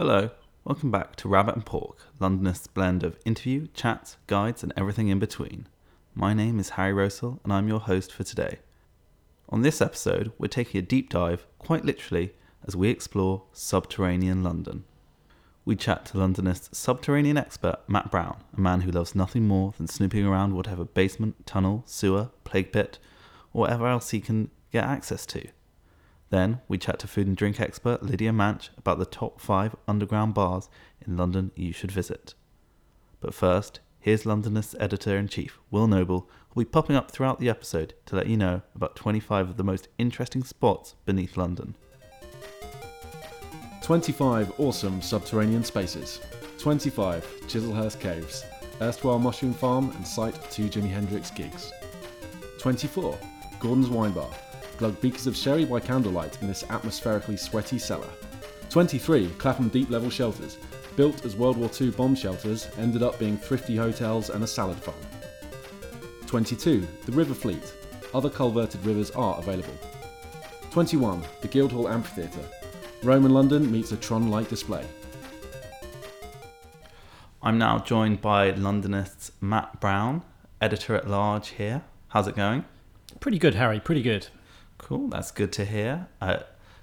[0.00, 0.30] Hello,
[0.64, 5.18] welcome back to Rabbit and Pork, Londonist's blend of interview, chats, guides, and everything in
[5.18, 5.66] between.
[6.14, 8.60] My name is Harry Rosell, and I'm your host for today.
[9.50, 12.32] On this episode, we're taking a deep dive, quite literally,
[12.66, 14.84] as we explore subterranean London.
[15.66, 19.86] We chat to Londonist subterranean expert, Matt Brown, a man who loves nothing more than
[19.86, 22.98] snooping around whatever basement, tunnel, sewer, plague pit,
[23.52, 25.48] or whatever else he can get access to.
[26.30, 30.32] Then we chat to food and drink expert Lydia Manch about the top five underground
[30.32, 30.68] bars
[31.04, 32.34] in London you should visit.
[33.20, 37.50] But first, here's Londonist editor in chief, Will Noble, who'll be popping up throughout the
[37.50, 41.74] episode to let you know about 25 of the most interesting spots beneath London.
[43.82, 46.20] 25 awesome subterranean spaces.
[46.58, 48.44] 25 Chislehurst Caves,
[48.80, 51.72] erstwhile mushroom farm and site two Jimi Hendrix gigs.
[52.58, 53.18] 24
[53.58, 54.30] Gordon's Wine Bar,
[54.80, 58.08] glug beakers of sherry by candlelight in this atmospherically sweaty cellar.
[58.70, 60.56] 23 Clapham Deep Level Shelters,
[60.96, 64.78] built as World War II bomb shelters, ended up being thrifty hotels and a salad
[64.78, 64.96] farm.
[66.26, 67.74] 22 The River Fleet,
[68.14, 69.74] other culverted rivers are available.
[70.70, 72.48] 21 The Guildhall Amphitheatre,
[73.02, 74.86] Rome and London meets a Tron like display.
[77.42, 80.22] I'm now joined by Londonist Matt Brown,
[80.58, 81.82] editor at large here.
[82.08, 82.64] How's it going?
[83.20, 83.78] Pretty good, Harry.
[83.78, 84.28] Pretty good.
[84.80, 86.08] Cool, that's good to hear.
[86.20, 86.38] Uh,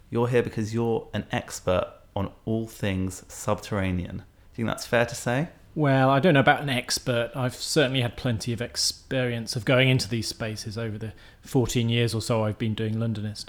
[0.10, 4.18] you're here because you're an expert on all things subterranean.
[4.18, 4.24] Do
[4.62, 5.50] you think that's fair to say?
[5.76, 7.32] Well, I don't know about an expert.
[7.36, 12.16] I've certainly had plenty of experience of going into these spaces over the 14 years
[12.16, 13.48] or so I've been doing Londonist.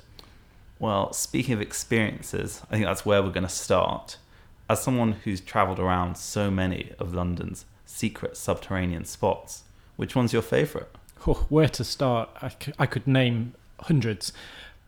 [0.79, 4.19] Well, speaking of experiences, I think that's where we're going to start.
[4.69, 9.63] As someone who's travelled around so many of London's secret subterranean spots,
[9.97, 10.89] which one's your favourite?
[11.27, 12.29] Oh, where to start?
[12.43, 14.33] I, c- I could name hundreds.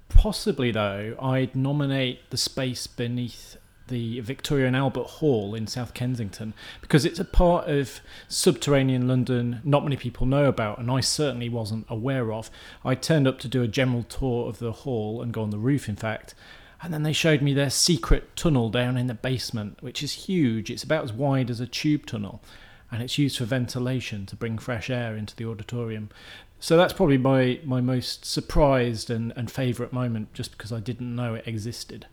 [0.08, 3.56] Possibly, though, I'd nominate the space beneath
[3.90, 9.60] the Victoria and Albert Hall in South Kensington because it's a part of subterranean London
[9.64, 12.50] not many people know about, and I certainly wasn't aware of.
[12.84, 15.58] I turned up to do a general tour of the hall and go on the
[15.58, 16.34] roof, in fact.
[16.82, 20.70] And then they showed me their secret tunnel down in the basement, which is huge.
[20.70, 22.40] It's about as wide as a tube tunnel,
[22.90, 26.08] and it's used for ventilation to bring fresh air into the auditorium.
[26.60, 31.16] So that's probably my, my most surprised and, and favourite moment, just because I didn't
[31.16, 32.06] know it existed.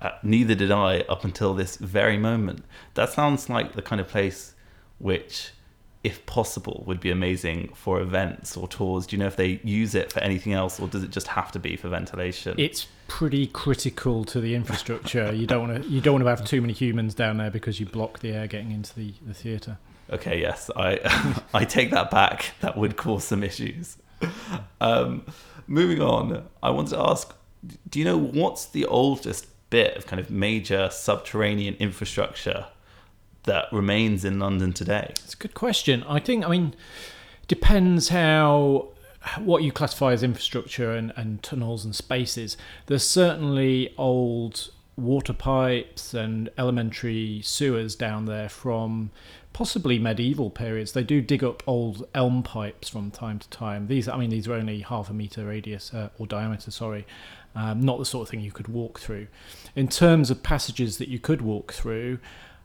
[0.00, 2.64] Uh, neither did I up until this very moment.
[2.94, 4.54] That sounds like the kind of place
[4.98, 5.50] which,
[6.04, 9.06] if possible, would be amazing for events or tours.
[9.06, 11.50] Do you know if they use it for anything else, or does it just have
[11.52, 12.54] to be for ventilation?
[12.58, 15.32] It's pretty critical to the infrastructure.
[15.32, 17.80] you don't want to you don't want to have too many humans down there because
[17.80, 19.78] you block the air getting into the, the theatre.
[20.12, 22.52] Okay, yes, I I take that back.
[22.60, 23.96] That would cause some issues.
[24.80, 25.24] Um,
[25.66, 27.34] moving on, I wanted to ask:
[27.88, 32.66] Do you know what's the oldest bit of kind of major subterranean infrastructure
[33.44, 35.08] that remains in London today?
[35.24, 36.04] It's a good question.
[36.04, 36.74] I think I mean
[37.48, 38.88] depends how
[39.38, 42.56] what you classify as infrastructure and, and tunnels and spaces.
[42.86, 49.10] There's certainly old water pipes and elementary sewers down there from
[49.52, 50.92] possibly medieval periods.
[50.92, 53.86] They do dig up old elm pipes from time to time.
[53.86, 57.06] These, I mean, these are only half a meter radius uh, or diameter, sorry.
[57.54, 59.26] Um, not the sort of thing you could walk through.
[59.76, 62.18] In terms of passages that you could walk through,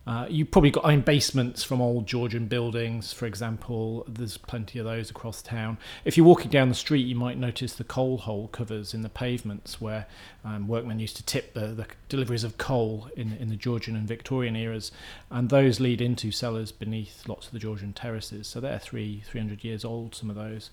[0.07, 4.05] uh, you probably got I mean, basements from old Georgian buildings, for example.
[4.07, 5.77] There's plenty of those across town.
[6.05, 9.09] If you're walking down the street, you might notice the coal hole covers in the
[9.09, 10.05] pavements where
[10.45, 14.07] um, workmen used to tip the, the deliveries of coal in, in the Georgian and
[14.07, 14.93] Victorian eras,
[15.29, 18.47] and those lead into cellars beneath lots of the Georgian terraces.
[18.47, 20.69] So they're three 300 years old, some of those.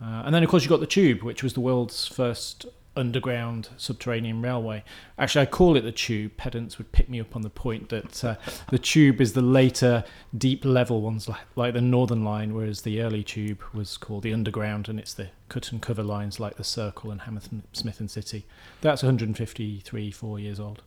[0.00, 3.68] Uh, and then, of course, you've got the tube, which was the world's first underground
[3.76, 4.82] subterranean railway.
[5.18, 6.36] Actually, I call it the tube.
[6.36, 8.36] Pedants would pick me up on the point that uh,
[8.70, 10.04] the tube is the later
[10.36, 14.32] deep level ones, like, like the Northern Line, whereas the early tube was called the
[14.32, 18.46] Underground, and it's the cut and cover lines like the Circle and Hammersmith and City.
[18.80, 20.82] That's 153, four years old.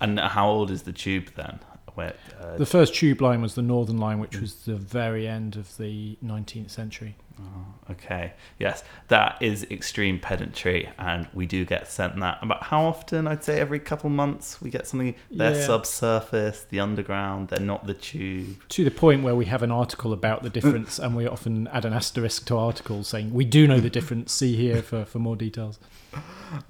[0.00, 1.58] And how old is the tube then?
[1.94, 5.56] Where, uh, The first tube line was the Northern Line, which was the very end
[5.56, 7.16] of the 19th century.
[7.38, 7.44] Oh,
[7.92, 8.32] okay.
[8.58, 12.38] Yes, that is extreme pedantry, and we do get sent that.
[12.42, 13.26] About how often?
[13.28, 15.14] I'd say every couple months we get something.
[15.30, 15.66] They're Yeah.
[15.66, 17.48] subsurface, the underground.
[17.48, 18.62] They're not the tube.
[18.70, 21.84] to the point where we have an article about the difference and we often add
[21.84, 25.36] an asterisk to articles saying we do know the difference see here for, for more
[25.36, 25.78] details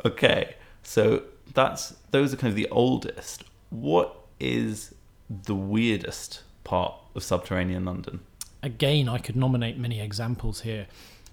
[0.04, 1.22] Okay, so
[1.54, 3.44] that's those are kind of the oldest.
[3.70, 4.94] What is
[5.28, 8.20] the weirdest part of subterranean London?
[8.62, 10.86] Again i could nominate many examples here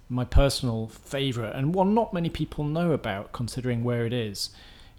[0.09, 4.49] my personal favourite and one not many people know about considering where it is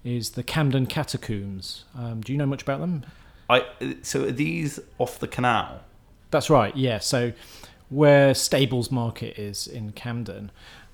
[0.03, 3.05] is the camden catacombs um, do you know much about them
[3.49, 3.65] I
[4.01, 5.81] so are these off the canal?
[6.31, 6.75] That's right.
[6.75, 6.99] Yeah.
[6.99, 7.33] So
[7.89, 10.51] where Stables Market is in Camden,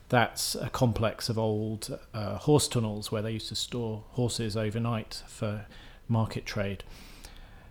[0.10, 5.24] that's a complex of old uh, horse tunnels where they used to store horses overnight
[5.28, 5.66] for
[6.08, 6.84] market trade.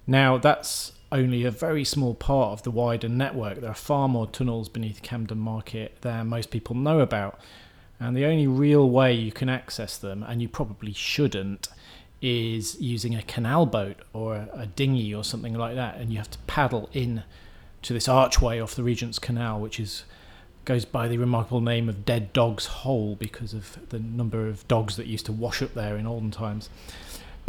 [0.06, 3.60] Now that's only a very small part of the wider network.
[3.60, 7.40] There are far more tunnels beneath Camden Market than most people know about.
[7.98, 11.68] And the only real way you can access them, and you probably shouldn't,
[12.22, 15.96] is using a canal boat or a, dinghy or something like that.
[15.96, 17.24] And you have to paddle in
[17.82, 20.04] to this archway off the Regent's Canal, which is
[20.66, 24.96] goes by the remarkable name of Dead Dog's Hole because of the number of dogs
[24.96, 26.68] that used to wash up there in olden times.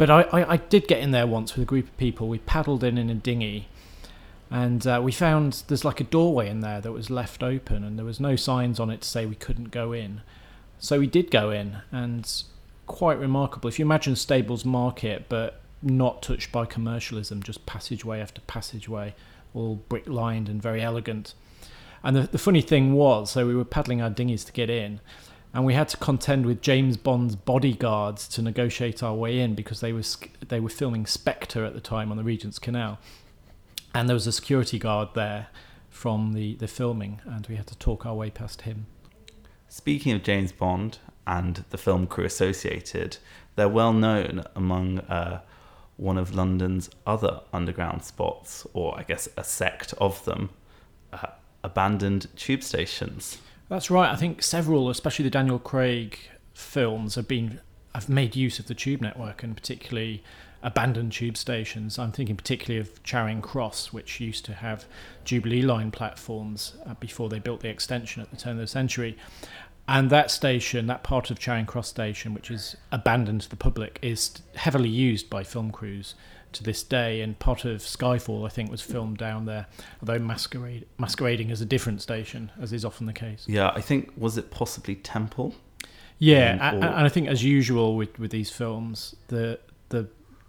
[0.02, 2.26] But I, I, I did get in there once with a group of people.
[2.26, 3.68] We paddled in in a dinghy,
[4.50, 7.96] and uh, we found there's like a doorway in there that was left open, and
[7.96, 10.22] there was no signs on it to say we couldn't go in.
[10.80, 12.28] So we did go in, and
[12.88, 13.68] quite remarkable.
[13.68, 19.14] If you imagine Stables Market, but not touched by commercialism, just passageway after passageway,
[19.54, 21.34] all brick lined and very elegant.
[22.02, 24.98] And the, the funny thing was, so we were paddling our dinghies to get in,
[25.54, 29.80] and we had to contend with James Bond's bodyguards to negotiate our way in because
[29.80, 30.02] they were
[30.48, 32.98] they were filming Spectre at the time on the Regent's Canal,
[33.94, 35.48] and there was a security guard there
[35.90, 38.86] from the, the filming, and we had to talk our way past him.
[39.68, 43.18] Speaking of James Bond and the film crew associated,
[43.56, 45.42] they're well known among uh,
[45.96, 50.50] one of London's other underground spots, or I guess a sect of them,
[51.12, 51.26] uh,
[51.62, 53.38] abandoned tube stations.
[53.72, 54.12] That's right.
[54.12, 56.18] I think several, especially the Daniel Craig
[56.52, 57.58] films, have been
[57.94, 60.22] have made use of the tube network and particularly
[60.62, 61.98] abandoned tube stations.
[61.98, 64.84] I'm thinking particularly of Charing Cross, which used to have
[65.24, 69.16] Jubilee Line platforms uh, before they built the extension at the turn of the century.
[69.88, 73.98] And that station, that part of Charing Cross Station, which is abandoned to the public,
[74.02, 76.14] is heavily used by film crews
[76.54, 77.20] to this day.
[77.20, 79.66] And part of Skyfall, I think, was filmed down there,
[80.00, 83.44] although masquerade, masquerading as a different station, as is often the case.
[83.48, 85.54] Yeah, I think was it possibly Temple?
[86.18, 89.58] Yeah, um, and, and I think as usual with with these films, the
[89.88, 90.08] the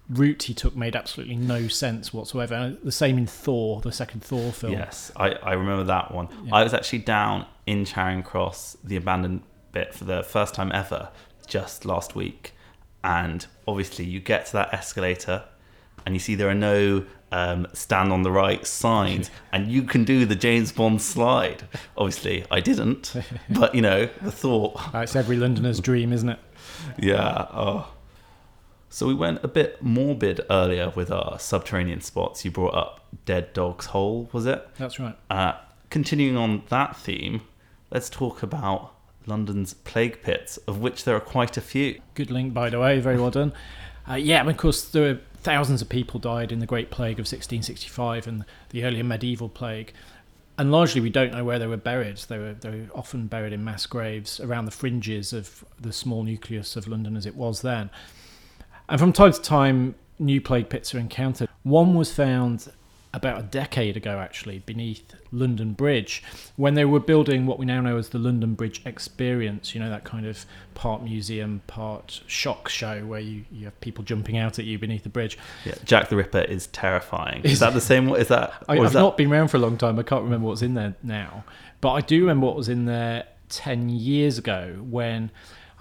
[0.10, 2.54] route he took made absolutely no sense whatsoever.
[2.54, 4.74] And the same in Thor, the second Thor film.
[4.74, 6.28] Yes, I, I remember that one.
[6.46, 6.56] Yeah.
[6.56, 9.42] I was actually down in Charing Cross, the abandoned
[9.72, 11.10] bit, for the first time ever
[11.48, 12.54] just last week.
[13.04, 15.44] And obviously, you get to that escalator
[16.06, 20.04] and you see there are no um, stand on the right signs, and you can
[20.04, 21.64] do the James Bond slide.
[21.98, 23.14] Obviously, I didn't,
[23.50, 24.80] but you know, the thought.
[24.94, 26.40] It's every Londoner's dream, isn't it?
[26.98, 27.48] Yeah.
[27.52, 27.92] Oh.
[28.90, 32.46] So we went a bit morbid earlier with our subterranean spots.
[32.46, 34.68] You brought up Dead Dog's Hole, was it?
[34.78, 35.18] That's right.
[35.32, 35.54] Uh,
[35.90, 37.42] continuing on that theme,
[37.90, 38.94] let's talk about
[39.26, 42.02] London's plague pits, of which there are quite a few.
[42.14, 43.00] Good link, by the way.
[43.00, 43.54] Very well done.
[44.08, 47.26] Uh, yeah, of course, there were thousands of people died in the Great Plague of
[47.26, 49.94] 1665 and the earlier medieval plague.
[50.58, 52.18] And largely, we don't know where they were buried.
[52.18, 56.24] They were, they were often buried in mass graves around the fringes of the small
[56.24, 57.90] nucleus of London as it was then.
[58.88, 61.50] And from time to time, new plague pits are encountered.
[61.64, 62.72] One was found
[63.14, 66.24] about a decade ago, actually, beneath London Bridge,
[66.56, 69.76] when they were building what we now know as the London Bridge Experience.
[69.76, 74.04] You know, that kind of part museum, part shock show where you, you have people
[74.04, 75.38] jumping out at you beneath the bridge.
[75.64, 77.44] Yeah, Jack the Ripper is terrifying.
[77.44, 78.10] Is that the same?
[78.16, 78.54] Is that?
[78.68, 79.00] I, have that...
[79.00, 80.00] not been around for a long time.
[80.00, 81.44] I can't remember what's in there now,
[81.82, 85.30] but I do remember what was in there ten years ago when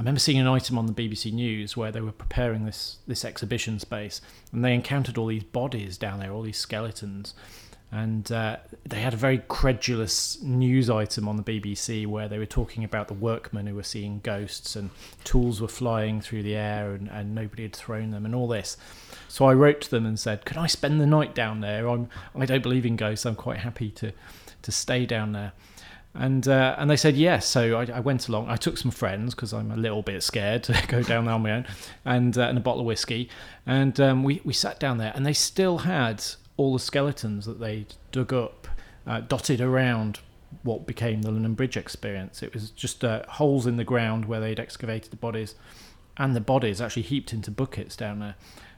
[0.03, 3.79] remember seeing an item on the BBC News where they were preparing this this exhibition
[3.79, 4.21] space,
[4.53, 7.35] and they encountered all these bodies down there, all these skeletons,
[7.93, 12.47] and uh, they had a very credulous news item on the BBC where they were
[12.47, 14.91] talking about the workmen who were seeing ghosts and
[15.23, 18.77] tools were flying through the air and, and nobody had thrown them and all this.
[19.29, 21.87] So I wrote to them and said, "Can I spend the night down there?
[21.89, 23.25] I'm I don't believe in ghosts.
[23.25, 24.13] I'm quite happy to
[24.63, 25.53] to stay down there."
[26.15, 27.47] And uh, and they said yes.
[27.47, 28.49] So I, I, went along.
[28.49, 31.43] I took some friends because I'm a little bit scared to go down there on
[31.43, 31.67] my own,
[32.05, 33.29] and uh, and a bottle of whiskey,
[33.67, 36.23] and um, we we sat down there, and they still had
[36.57, 38.69] all the skeletons that they dug up,
[39.07, 40.21] uh, dotted around
[40.65, 42.43] what became the London Bridge experience.
[42.43, 45.55] It was just uh, holes in the ground where they'd excavated the bodies,
[46.19, 48.35] and the bodies actually heaped into buckets down there,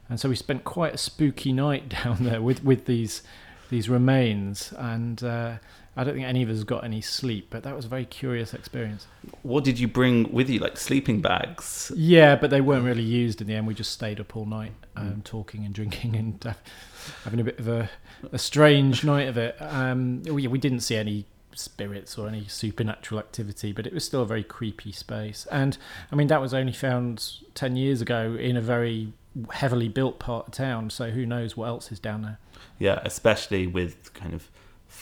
[0.08, 3.22] and so we spent quite a spooky night down there with with these
[3.70, 5.56] these remains and uh,
[5.96, 8.52] I don't think any of us got any sleep, but that was a very curious
[8.52, 9.06] experience.
[9.42, 11.92] What did you bring with you, like sleeping bags?
[11.94, 13.66] Yeah, but they weren't really used in the end.
[13.66, 15.24] We just stayed up all night um, mm.
[15.24, 16.54] talking and drinking and uh,
[17.24, 17.90] having a bit of a,
[18.32, 19.56] a strange night of it.
[19.60, 24.22] Um, we, we didn't see any spirits or any supernatural activity, but it was still
[24.22, 25.46] a very creepy space.
[25.50, 25.78] And
[26.10, 27.24] I mean, that was only found
[27.54, 29.12] 10 years ago in a very
[29.52, 30.90] heavily built part of town.
[30.90, 32.38] So who knows what else is down there?
[32.78, 34.48] Yeah, especially with kind of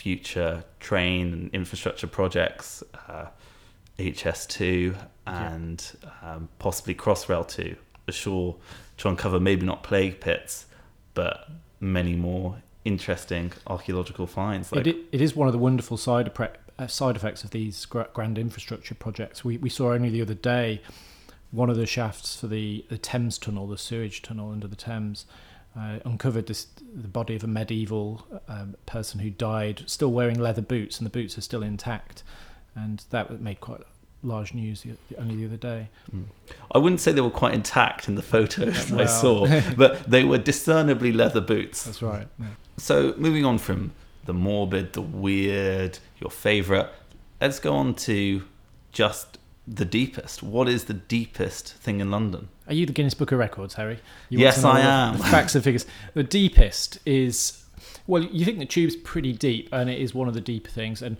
[0.03, 3.27] future train and infrastructure projects, uh,
[4.01, 4.97] HS2
[5.29, 7.77] and um, possibly Crossrail 2
[8.09, 8.57] are sure
[8.97, 10.67] to uncover maybe not plague pits,
[11.15, 14.73] but many more interesting archaeological finds.
[14.73, 16.33] Like, it, it is one of the wonderful side,
[16.81, 19.45] uh, side effects of these grand infrastructure projects.
[19.45, 20.83] We, we saw only the other day
[21.53, 25.27] one of the shafts for the, the Thames tunnel, the sewage tunnel under the Thames,
[25.77, 30.63] uh, uncovered this, the body of a medieval um, person who died, still wearing leather
[30.63, 32.23] boots, and the boots are still intact.
[32.75, 33.81] And that made quite
[34.23, 34.87] large news
[35.19, 35.89] only the other day.
[36.15, 36.25] Mm.
[36.73, 39.01] I wouldn't say they were quite intact in the photos well.
[39.01, 41.85] I saw, but they were discernibly leather boots.
[41.85, 42.29] That's right.
[42.39, 42.47] Yeah.
[42.77, 43.93] So moving on from
[44.25, 46.89] the morbid, the weird, your favourite,
[47.41, 48.43] let's go on to
[48.93, 50.43] just the deepest.
[50.43, 52.49] What is the deepest thing in London?
[52.67, 54.01] Are you the Guinness Book of Records, Harry?
[54.29, 55.19] You yes, I am.
[55.19, 55.87] facts and figures.
[56.15, 57.63] The deepest is
[58.07, 61.03] well, you think the tube's pretty deep, and it is one of the deeper things.
[61.03, 61.17] And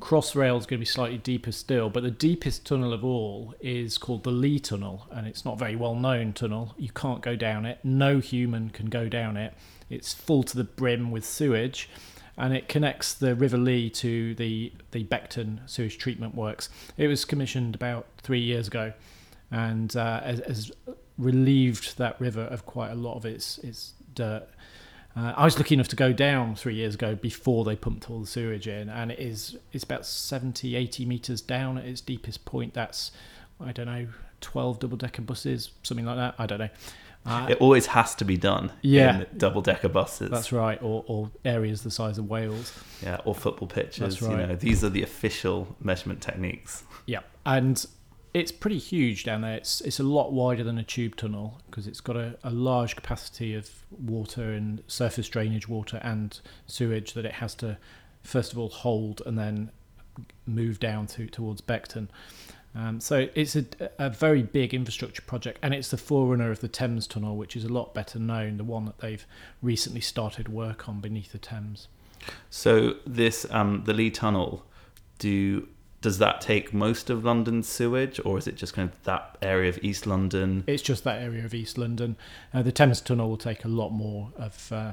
[0.00, 3.96] Crossrail is going to be slightly deeper still, but the deepest tunnel of all is
[3.96, 6.74] called the Lee Tunnel, and it's not very well known tunnel.
[6.76, 7.78] You can't go down it.
[7.82, 9.54] No human can go down it.
[9.88, 11.88] It's full to the brim with sewage,
[12.38, 16.68] and it connects the River Lee to the the Beckton sewage treatment works.
[16.96, 18.92] It was commissioned about three years ago,
[19.50, 20.72] and uh, has, has
[21.18, 24.46] relieved that river of quite a lot of its its dirt.
[25.16, 28.20] Uh, I was lucky enough to go down three years ago before they pumped all
[28.20, 32.44] the sewage in, and it is it's about 70, 80 meters down at its deepest
[32.44, 32.74] point.
[32.74, 33.12] That's
[33.58, 34.08] I don't know,
[34.42, 36.34] twelve double decker buses, something like that.
[36.38, 36.68] I don't know.
[37.26, 38.72] Uh, it always has to be done.
[38.82, 40.30] Yeah, double decker buses.
[40.30, 42.72] That's right, or, or areas the size of Wales.
[43.02, 44.22] Yeah, or football pitches.
[44.22, 44.40] Right.
[44.40, 46.84] You know, these are the official measurement techniques.
[47.06, 47.84] Yeah, and
[48.32, 49.56] it's pretty huge down there.
[49.56, 52.94] It's it's a lot wider than a tube tunnel because it's got a, a large
[52.94, 57.78] capacity of water and surface drainage water and sewage that it has to
[58.22, 59.70] first of all hold and then
[60.46, 62.08] move down to towards Beckton.
[62.76, 63.64] Um, so it's a,
[63.98, 67.64] a very big infrastructure project, and it's the forerunner of the Thames Tunnel, which is
[67.64, 69.26] a lot better known, the one that they've
[69.62, 71.88] recently started work on beneath the Thames.
[72.50, 74.64] So this um, the Lee Tunnel,
[75.18, 75.68] do
[76.02, 79.70] does that take most of London's sewage, or is it just kind of that area
[79.70, 80.62] of East London?
[80.66, 82.16] It's just that area of East London.
[82.52, 84.92] Uh, the Thames Tunnel will take a lot more of uh,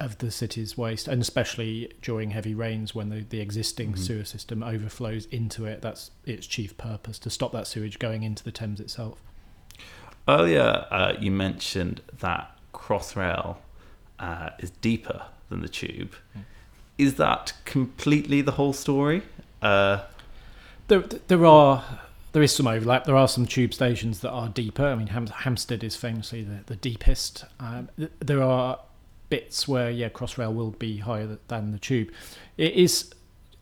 [0.00, 4.02] of the city's waste, and especially during heavy rains when the, the existing mm-hmm.
[4.02, 5.82] sewer system overflows into it.
[5.82, 9.22] That's its chief purpose to stop that sewage going into the Thames itself.
[10.26, 13.56] Earlier, uh, you mentioned that Crossrail
[14.18, 16.14] uh, is deeper than the tube.
[16.36, 16.42] Mm.
[16.98, 19.22] Is that completely the whole story?
[19.62, 20.02] Uh,
[20.88, 21.84] there, there are
[22.32, 23.04] there is some overlap.
[23.04, 24.84] There are some tube stations that are deeper.
[24.84, 27.44] I mean, Hampstead is famously the, the deepest.
[27.58, 27.88] Um,
[28.20, 28.78] there are
[29.28, 32.10] bits where yeah, Crossrail will be higher than the tube.
[32.56, 33.12] It is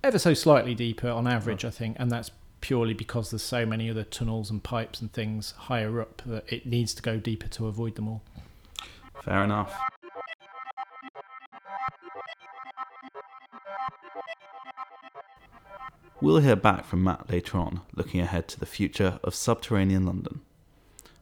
[0.02, 2.30] ever so slightly deeper on average, I think, and that's
[2.60, 6.66] purely because there's so many other tunnels and pipes and things higher up that it
[6.66, 8.22] needs to go deeper to avoid them all.
[9.22, 9.76] Fair enough.
[16.20, 20.40] We'll hear back from Matt later on, looking ahead to the future of subterranean London.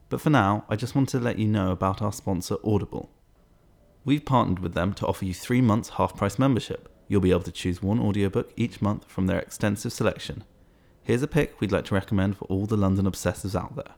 [0.08, 3.10] But for now, I just wanted to let you know about our sponsor Audible.
[4.06, 6.90] We've partnered with them to offer you three months half price membership.
[7.08, 10.44] You'll be able to choose one audiobook each month from their extensive selection.
[11.02, 13.94] Here's a pick we'd like to recommend for all the London obsessives out there.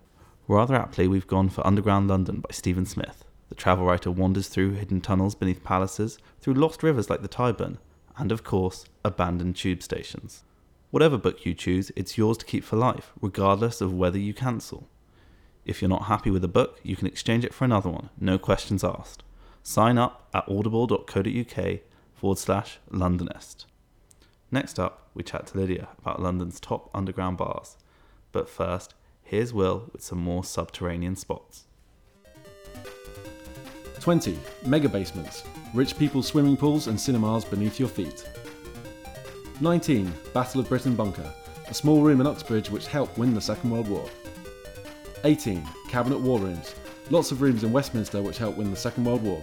[0.46, 3.24] Rather aptly, we've gone for Underground London by Stephen Smith.
[3.48, 7.78] The travel writer wanders through hidden tunnels beneath palaces, through lost rivers like the Tyburn,
[8.16, 10.44] and of course, abandoned tube stations.
[10.92, 14.88] Whatever book you choose, it's yours to keep for life, regardless of whether you cancel.
[15.64, 18.38] If you're not happy with a book, you can exchange it for another one, no
[18.38, 19.24] questions asked.
[19.68, 21.80] Sign up at audible.co.uk
[22.14, 23.64] forward slash Londonist.
[24.52, 27.76] Next up, we chat to Lydia about London's top underground bars.
[28.30, 28.94] But first,
[29.24, 31.64] here's Will with some more subterranean spots.
[33.98, 34.38] 20.
[34.64, 35.42] Mega basements.
[35.74, 38.24] Rich people's swimming pools and cinemas beneath your feet.
[39.60, 40.12] 19.
[40.32, 41.28] Battle of Britain Bunker.
[41.66, 44.08] A small room in Uxbridge which helped win the Second World War.
[45.24, 45.66] 18.
[45.88, 46.72] Cabinet War Rooms.
[47.08, 49.40] Lots of rooms in Westminster which helped win the Second World War.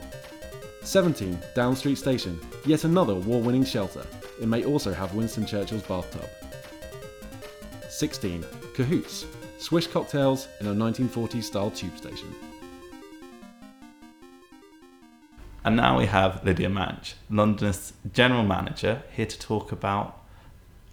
[0.81, 1.39] 17.
[1.55, 4.05] Down Street Station, yet another war winning shelter.
[4.41, 6.27] It may also have Winston Churchill's bathtub.
[7.89, 8.43] 16.
[8.73, 9.25] Cahoots,
[9.59, 12.35] swish cocktails in a 1940s style tube station.
[15.63, 20.19] And now we have Lydia Manch, London's general manager, here to talk about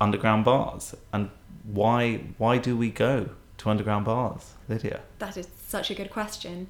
[0.01, 1.31] underground bars and
[1.65, 5.01] why why do we go to underground bars, Lydia?
[5.19, 6.69] That is such a good question.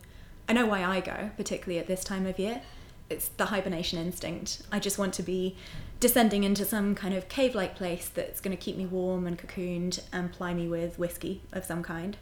[0.49, 2.63] I know why I go, particularly at this time of year.
[3.09, 4.63] It's the hibernation instinct.
[4.71, 5.57] I just want to be
[5.99, 9.39] descending into some kind of cave like place that's going to keep me warm and
[9.39, 12.17] cocooned and ply me with whiskey of some kind.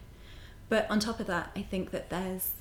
[0.69, 2.53] But on top of that, I think that there's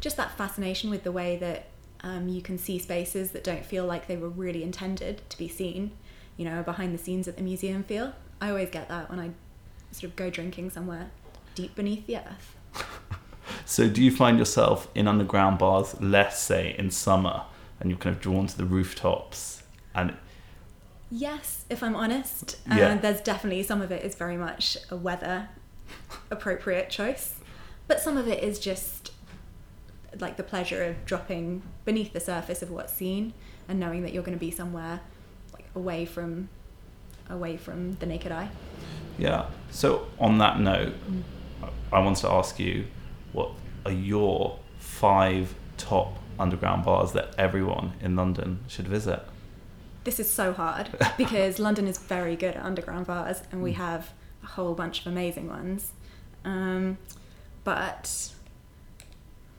[0.00, 1.66] just that fascination with the way that
[2.02, 5.48] um, you can see spaces that don't feel like they were really intended to be
[5.48, 5.92] seen,
[6.36, 8.12] you know, behind the scenes at the museum feel.
[8.40, 9.30] I always get that when I
[9.90, 11.10] sort of go drinking somewhere
[11.54, 12.56] deep beneath the earth.
[13.66, 17.44] So, do you find yourself in underground bars less, say, in summer,
[17.80, 19.62] and you're kind of drawn to the rooftops?
[19.94, 20.14] And
[21.10, 22.94] Yes, if I'm honest, uh, Yeah.
[22.96, 25.48] there's definitely some of it is very much a weather
[26.30, 27.36] appropriate choice,
[27.86, 29.12] but some of it is just
[30.18, 33.32] like the pleasure of dropping beneath the surface of what's seen
[33.68, 35.00] and knowing that you're going to be somewhere
[35.52, 36.48] like away from
[37.30, 38.48] away from the naked eye.
[39.18, 39.46] yeah.
[39.70, 40.94] So, on that note,
[41.92, 42.86] I wanted to ask you,
[43.34, 43.50] what
[43.84, 49.20] are your five top underground bars that everyone in London should visit?
[50.04, 50.88] This is so hard
[51.18, 54.12] because London is very good at underground bars and we have
[54.42, 55.92] a whole bunch of amazing ones.
[56.44, 56.98] Um,
[57.64, 58.32] but,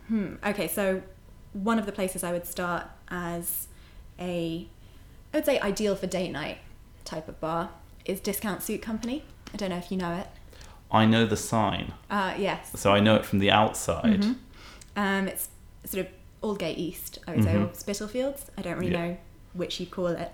[0.08, 1.02] hmm, okay, so
[1.54, 3.68] one of the places I would start as
[4.20, 4.68] a,
[5.34, 6.60] I would say ideal for date night
[7.04, 7.72] type of bar
[8.06, 9.24] is Discount Suit Company.
[9.54, 10.28] I don't know if you know it.
[10.92, 12.72] I know the sign, Uh, yes.
[12.76, 14.22] so I know it from the outside.
[14.22, 14.36] Mhm.
[14.96, 15.50] Um, it's
[15.86, 16.12] sort of
[16.42, 17.76] Aldgate East, I would say, or Mhm.
[17.76, 18.46] Spitalfields.
[18.58, 19.08] I don't really Yeah.
[19.08, 19.18] know
[19.54, 20.32] which you call it.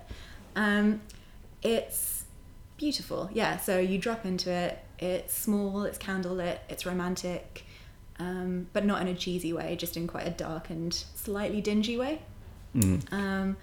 [0.54, 1.00] Um,
[1.62, 2.24] it's
[2.76, 3.56] beautiful, yeah.
[3.58, 4.78] So you drop into it.
[4.98, 7.64] It's small, it's candlelit, it's romantic,
[8.18, 11.96] um, but not in a cheesy way, just in quite a dark and slightly dingy
[11.96, 12.20] way.
[12.76, 13.12] Mm.
[13.12, 13.56] Um,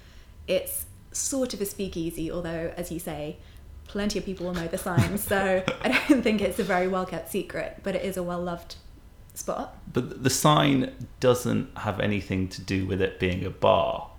[0.48, 3.38] it's sort of a speakeasy, although, as you say,
[3.89, 5.17] plenty of people will know the sign.
[5.17, 8.41] so I don't think it's a very well kept secret, but it is a well
[8.41, 8.75] loved
[9.34, 9.77] spot.
[9.91, 14.10] But the sign doesn't have anything to do with it being a bar.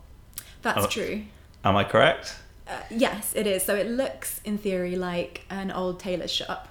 [0.62, 0.88] That's Oh.
[0.88, 1.22] true.
[1.64, 2.36] Am I correct?
[2.68, 3.62] Uh, yes, it is.
[3.62, 6.68] So it looks, in theory, like an old tailor's shop.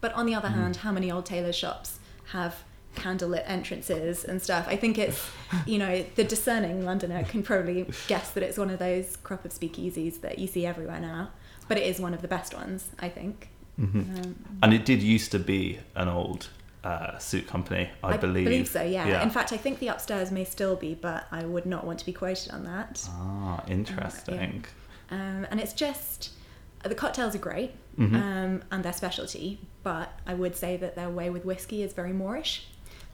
[0.00, 1.98] But on the other hand, how many old tailor shops
[2.32, 2.62] have
[2.96, 4.66] candlelit entrances and stuff?
[4.68, 5.24] I think it's,
[5.66, 9.52] you know, the discerning Londoner can probably guess that it's one of those crop of
[9.52, 11.30] speakeasies that you see everywhere now.
[11.72, 13.48] But it is one of the best ones, I think.
[13.76, 16.50] hmm Um, And it did used to be an old
[16.84, 18.44] uh, suit company, I, I believe.
[18.44, 19.06] Believe so, yeah.
[19.08, 19.22] Yeah.
[19.22, 22.04] In fact, I think the upstairs may still be, but I would not want to
[22.04, 23.08] be quoted on that.
[23.08, 24.66] Ah, interesting.
[25.10, 26.32] Um, and it's just
[26.82, 28.14] the cocktails are great Mhm.
[28.22, 32.12] um, and their specialty, but I would say that their way with whiskey is very
[32.12, 32.64] moreish.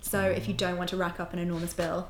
[0.01, 2.09] So if you don't want to rack up an enormous bill,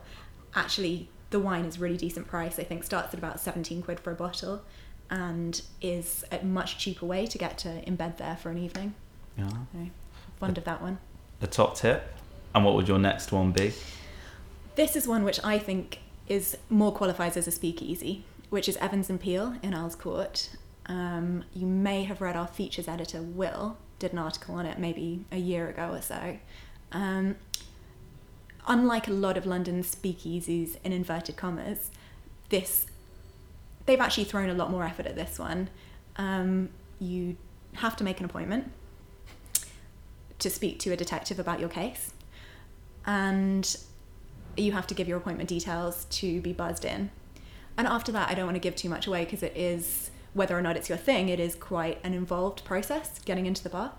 [0.55, 2.59] actually the wine is really decent price.
[2.59, 4.63] I think starts at about seventeen quid for a bottle,
[5.11, 8.95] and is a much cheaper way to get to embed there for an evening.
[9.37, 9.49] Yeah.
[9.49, 9.91] So
[10.39, 10.99] fond of that one.
[11.41, 12.15] A top tip.
[12.55, 13.73] And what would your next one be?
[14.75, 19.11] This is one which I think is more qualifies as a speakeasy, which is Evans
[19.11, 20.51] and Peel in Earls Court.
[20.87, 25.25] Um, you may have read our features editor Will did an article on it maybe
[25.33, 26.39] a year ago or so.
[26.93, 27.37] Um,
[28.67, 31.91] unlike a lot of London speakeasies in inverted commas,
[32.49, 32.87] this
[33.89, 35.71] they've actually thrown a lot more effort at this one.
[36.17, 36.69] Um,
[37.01, 37.37] you
[37.75, 38.71] have to make an appointment
[40.39, 42.13] to speak to a detective about your case,
[43.07, 43.77] and
[44.57, 47.11] you have to give your appointment details to be buzzed in.
[47.79, 50.57] And after that, I don't want to give too much away because it is, whether
[50.57, 53.93] or not it's your thing, it is quite an involved process getting into the bar,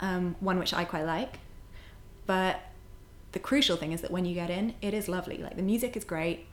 [0.00, 1.40] um, one which I quite like.
[2.24, 2.60] But
[3.32, 5.38] the crucial thing is that when you get in, it is lovely.
[5.38, 6.46] Like the music is great.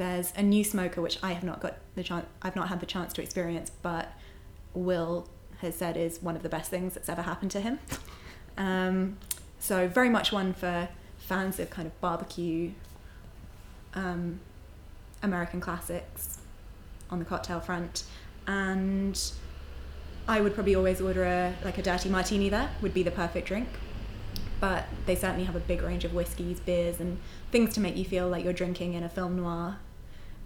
[0.00, 2.86] There's a new smoker which I have not got the chance, I've not had the
[2.86, 4.10] chance to experience, but
[4.72, 7.78] Will has said is one of the best things that's ever happened to him.
[8.58, 9.16] Um,
[9.58, 12.72] so very much one for fans of kind of barbecue,
[13.94, 14.40] um,
[15.22, 16.40] American classics
[17.08, 18.04] on the cocktail front,
[18.46, 19.18] and
[20.28, 22.50] I would probably always order a like a dirty martini.
[22.50, 23.68] There would be the perfect drink,
[24.58, 27.16] but they certainly have a big range of whiskies, beers, and
[27.50, 29.78] things to make you feel like you're drinking in a film noir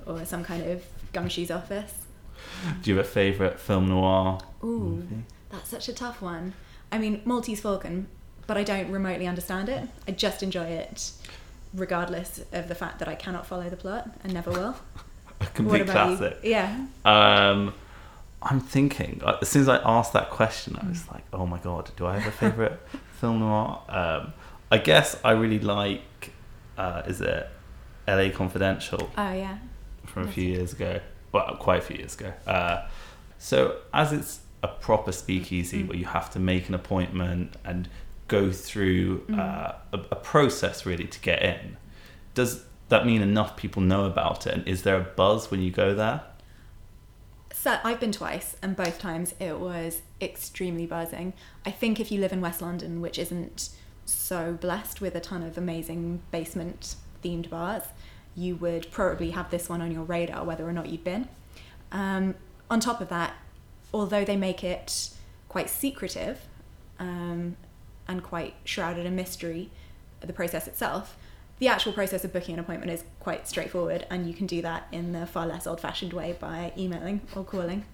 [0.07, 1.93] or some kind of gumshoes office.
[2.83, 5.25] Do you have a favourite film noir Ooh, movie?
[5.51, 6.55] that's such a tough one.
[6.93, 8.07] I mean, Maltese Falcon,
[8.47, 9.88] but I don't remotely understand it.
[10.07, 11.11] I just enjoy it,
[11.73, 14.77] regardless of the fact that I cannot follow the plot and never will.
[15.40, 16.38] A complete classic.
[16.43, 16.51] you?
[16.51, 16.87] Yeah.
[17.05, 17.75] Um,
[18.43, 21.90] I'm thinking, as soon as I asked that question, I was like, oh my god,
[21.97, 22.79] do I have a favourite
[23.21, 23.81] film noir?
[23.88, 24.33] Um,
[24.71, 26.33] I guess I really like,
[26.79, 27.49] uh, is it
[28.07, 29.59] LA Confidential Oh yeah.
[30.07, 31.01] From a few years ago?
[31.33, 32.33] Well, quite a few years ago.
[32.47, 32.87] Uh,
[33.38, 35.88] so, as it's a proper speakeasy Mm.
[35.88, 37.88] where you have to make an appointment and
[38.29, 39.38] go through Mm.
[39.38, 41.77] uh, a, a process really to get in,
[42.35, 44.55] does that mean enough people know about it?
[44.55, 46.23] And is there a buzz when you go there?
[47.53, 51.33] So I've been twice, and both times it was extremely buzzing.
[51.64, 53.71] I think if you live in West London, which isn't
[54.05, 57.85] so blessed with a ton of amazing basement themed bars,
[58.37, 61.29] you would probably have this one on your radar, whether or not you've been.
[61.92, 62.35] Um,
[62.70, 63.35] on top of that,
[63.92, 65.11] although they make it
[65.49, 66.40] quite secretive
[66.99, 67.57] um,
[68.09, 69.70] and quite shrouded in mystery,
[70.20, 71.16] the process itself,
[71.59, 74.88] the actual process of booking an appointment is quite straightforward, and you can do that
[74.90, 77.85] in the far less old fashioned way by emailing or calling.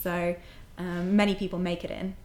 [0.00, 0.34] So
[0.78, 2.16] um, many people make it in.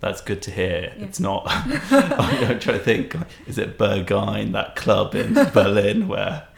[0.00, 0.92] That's good to hear.
[0.96, 1.04] Yeah.
[1.04, 1.44] It's not.
[1.46, 3.14] I'm trying to think.
[3.46, 6.48] Is it Berghain, that club in Berlin, where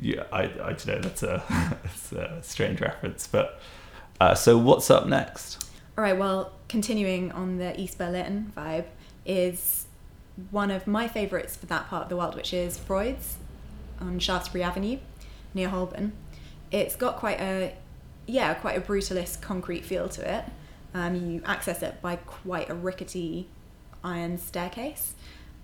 [0.00, 1.00] yeah, I, I don't know.
[1.00, 1.44] That's a,
[1.82, 3.26] that's a strange reference.
[3.26, 3.60] But
[4.20, 5.64] uh, so, what's up next?
[5.96, 8.86] All right, well, continuing on the East Berlin vibe
[9.26, 9.86] is
[10.50, 13.36] one of my favourites for that part of the world, which is Freud's
[14.00, 14.98] on Shaftesbury Avenue
[15.52, 16.12] near Holborn.
[16.70, 17.74] It's got quite a,
[18.26, 20.44] yeah, quite a brutalist concrete feel to it.
[20.94, 23.48] Um, you access it by quite a rickety
[24.02, 25.14] iron staircase.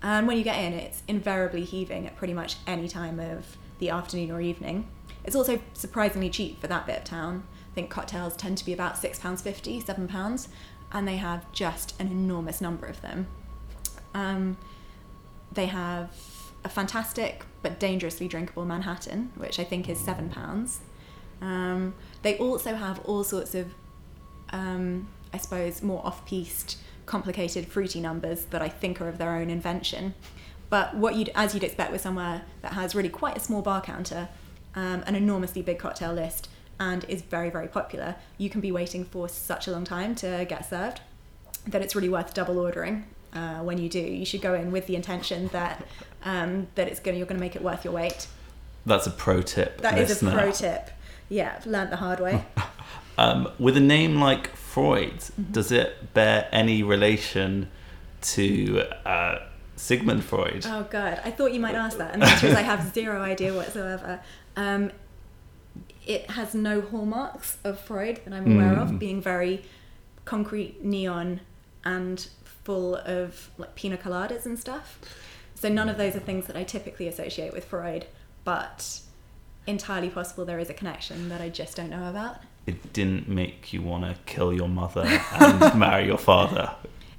[0.03, 3.91] And when you get in, it's invariably heaving at pretty much any time of the
[3.91, 4.89] afternoon or evening.
[5.25, 7.43] It's also surprisingly cheap for that bit of town.
[7.73, 10.49] I think cocktails tend to be about £6.50, £7,
[10.93, 13.27] and they have just an enormous number of them.
[14.15, 14.57] Um,
[15.53, 16.11] they have
[16.65, 20.79] a fantastic but dangerously drinkable Manhattan, which I think is £7.
[21.41, 23.75] Um, they also have all sorts of,
[24.51, 29.33] um, I suppose, more off piste, complicated, fruity numbers that I think are of their
[29.33, 30.15] own invention.
[30.71, 33.83] But what you'd, as you'd expect with somewhere that has really quite a small bar
[33.83, 34.31] counter,
[34.75, 36.49] um, an enormously big cocktail list,
[36.81, 40.47] and is very, very popular, you can be waiting for such a long time to
[40.49, 41.01] get served
[41.67, 44.01] that it's really worth double ordering uh, when you do.
[44.01, 45.87] You should go in with the intention that
[46.25, 48.27] um, that it's going you're going to make it worth your wait.
[48.87, 49.83] That's a pro tip.
[49.83, 50.31] That is listener.
[50.31, 50.91] a pro tip.
[51.29, 52.47] Yeah, I've learnt the hard way.
[53.19, 55.53] Um, with a name like Freud, Mm-hmm.
[55.53, 57.69] does it bear any relation
[58.35, 59.39] to uh,
[59.77, 60.67] Sigmund Freud?
[60.67, 63.23] Oh god, I thought you might ask that, and the answer is I have zero
[63.23, 64.21] idea whatsoever.
[64.55, 64.91] Um,
[66.07, 68.99] it has no hallmarks of Freud that I'm aware of, Mm.
[68.99, 69.65] being very
[70.27, 71.41] concrete, neon,
[71.85, 72.29] and
[72.65, 74.99] full of like pina coladas and stuff.
[75.55, 78.05] So none of those are things that I typically associate with Freud,
[78.45, 79.01] but
[79.67, 82.37] entirely possible there is a connection that I just don't know about.
[82.67, 86.73] It didn't make you want to kill your mother and marry your father.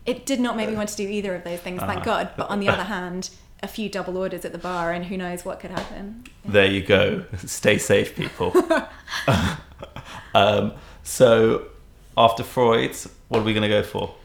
[0.06, 2.04] It did not make me want to do either of those things, thank Ah.
[2.04, 2.30] God.
[2.38, 3.30] But on the other hand,
[3.64, 6.24] a few double orders at the bar, and who knows what could happen.
[6.46, 7.26] There you go.
[7.46, 8.54] Stay safe, people.
[10.36, 11.68] um, so,
[12.18, 12.96] after Freud,
[13.30, 14.16] what are we going to go for?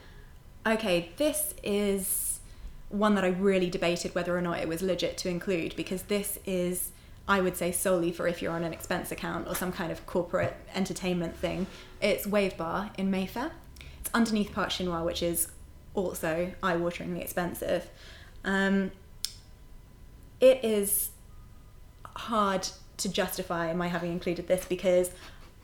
[0.65, 2.39] Okay, this is
[2.89, 6.37] one that I really debated whether or not it was legit to include because this
[6.45, 6.91] is,
[7.27, 10.05] I would say, solely for if you're on an expense account or some kind of
[10.05, 11.67] corporate entertainment thing.
[12.01, 13.51] It's Wave Bar in Mayfair.
[14.01, 15.47] It's underneath Park Chinois, which is
[15.93, 17.89] also eye wateringly expensive.
[18.43, 18.91] Um,
[20.41, 21.11] it is
[22.03, 25.11] hard to justify my having included this because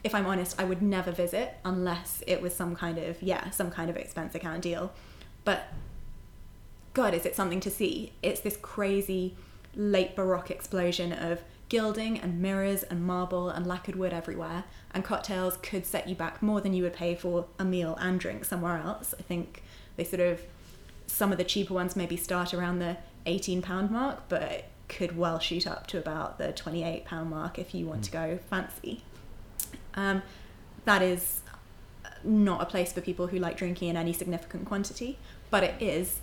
[0.03, 3.69] if I'm honest, I would never visit unless it was some kind of yeah, some
[3.69, 4.93] kind of expense account deal.
[5.43, 5.67] But
[6.93, 8.13] God, is it something to see?
[8.23, 9.35] It's this crazy
[9.75, 15.57] late Baroque explosion of gilding and mirrors and marble and lacquered wood everywhere, and cocktails
[15.61, 18.77] could set you back more than you would pay for a meal and drink somewhere
[18.77, 19.13] else.
[19.19, 19.61] I think
[19.95, 20.41] they sort of
[21.05, 25.37] some of the cheaper ones maybe start around the eighteen pound mark, but could well
[25.37, 29.03] shoot up to about the twenty eight pound mark if you want to go fancy.
[29.93, 30.23] Um,
[30.85, 31.41] that is
[32.23, 35.19] not a place for people who like drinking in any significant quantity,
[35.51, 36.19] but it is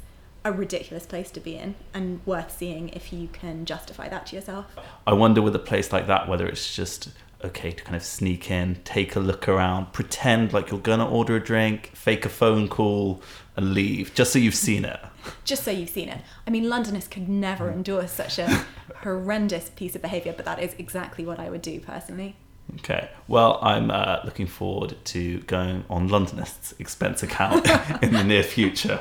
[0.47, 4.37] a ridiculous place to be in and worth seeing if you can justify that to
[4.37, 4.67] yourself.
[5.07, 7.09] I wonder with a place like that whether it's just
[7.45, 11.05] okay to kind of sneak in, take a look around, pretend like you're going to
[11.05, 13.21] order a drink, fake a phone call,
[13.57, 15.01] and leave just so you've seen it.
[15.45, 16.21] Just so you've seen it.
[16.47, 18.65] I mean, Londoners could never endure such a
[19.03, 22.37] horrendous piece of behaviour, but that is exactly what I would do personally.
[22.75, 23.11] Okay.
[23.27, 27.69] Well, I'm uh, looking forward to going on Londonist's expense account
[28.03, 29.01] in the near future.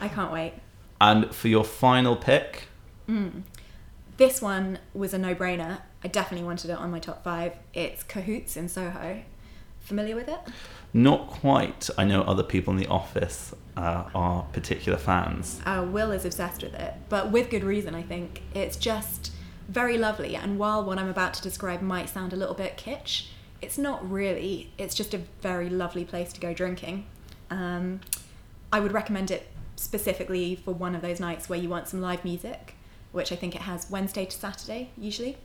[0.00, 0.54] I can't wait.
[1.00, 2.68] And for your final pick,
[4.16, 5.80] This one was a no brainer.
[6.02, 7.52] I definitely wanted it on my top five.
[7.74, 9.22] It's Cahoots in Soho.
[9.80, 10.40] Familiar with it?
[10.92, 11.90] not quite.
[11.98, 15.60] I know other people in the office uh, are particular fans.
[15.66, 18.40] Uh, Will is obsessed with it, but with good reason, I think.
[18.54, 19.32] It's just
[19.68, 23.26] very lovely, and while what I'm about to describe might sound a little bit kitsch,
[23.60, 24.72] it's not really.
[24.78, 27.04] It's just a very lovely place to go drinking.
[27.50, 28.00] Um,
[28.72, 32.24] I would recommend it specifically for one of those nights where you want some live
[32.24, 32.74] music.
[33.12, 35.38] which I think it has Wednesday to Saturday usually.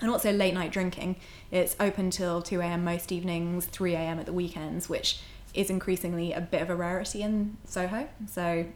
[0.00, 1.14] And also late night drinking.
[1.52, 2.82] It's open till 2 a.m.
[2.82, 4.18] most evenings, 3 a.m.
[4.18, 5.20] at the weekends, which
[5.52, 8.08] is increasingly a bit of a rarity in Soho.
[8.26, 8.66] So,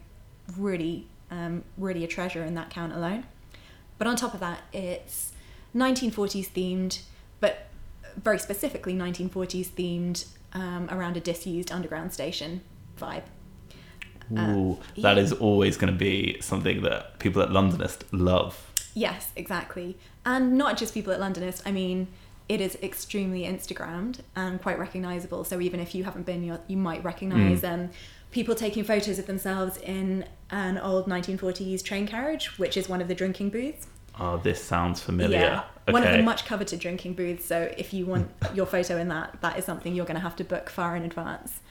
[0.57, 3.25] really, um, really a treasure in that count alone.
[3.97, 5.33] But on top of that, it's
[5.75, 7.01] 1940s themed,
[7.41, 7.67] but
[8.15, 12.61] very specifically 1940s themed um, around a disused underground station
[12.97, 13.23] vibe.
[14.31, 15.23] Ooh, that yeah.
[15.23, 18.65] is always going to be something that people at Londonist love.
[18.93, 19.97] Yes, exactly.
[20.25, 21.61] And not just people at Londonist.
[21.65, 22.07] I mean,
[22.47, 25.43] it is extremely Instagrammed and quite recognizable.
[25.43, 27.89] So even if you haven't been, you you might recognize um,
[28.31, 33.07] people taking photos of themselves in an old 1940s train carriage, which is one of
[33.07, 33.87] the drinking booths.
[34.19, 35.63] Oh, this sounds familiar.
[35.87, 35.93] Okay.
[35.93, 37.45] One of the much coveted drinking booths.
[37.45, 40.35] So if you want your photo in that, that is something you're going to have
[40.37, 41.61] to book far in advance.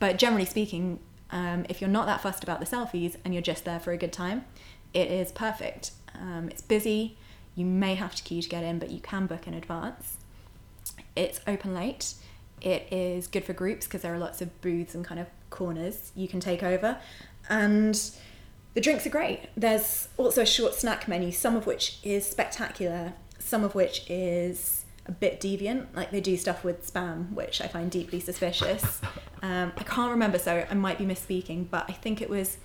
[0.00, 0.98] But generally speaking,
[1.34, 3.96] um, if you're not that fussed about the selfies and you're just there for a
[3.96, 4.44] good time,
[4.94, 5.90] it is perfect.
[6.14, 7.18] Um, it's busy.
[7.56, 10.16] You may have to queue to get in, but you can book in advance.
[11.16, 12.14] It's open late.
[12.60, 16.12] It is good for groups because there are lots of booths and kind of corners
[16.14, 16.98] you can take over.
[17.48, 18.00] And
[18.74, 19.48] the drinks are great.
[19.56, 24.84] There's also a short snack menu, some of which is spectacular, some of which is
[25.06, 25.86] a bit deviant.
[25.96, 29.00] Like they do stuff with spam, which I find deeply suspicious.
[29.44, 32.56] Um, I can't remember, so I might be misspeaking, but I think it was,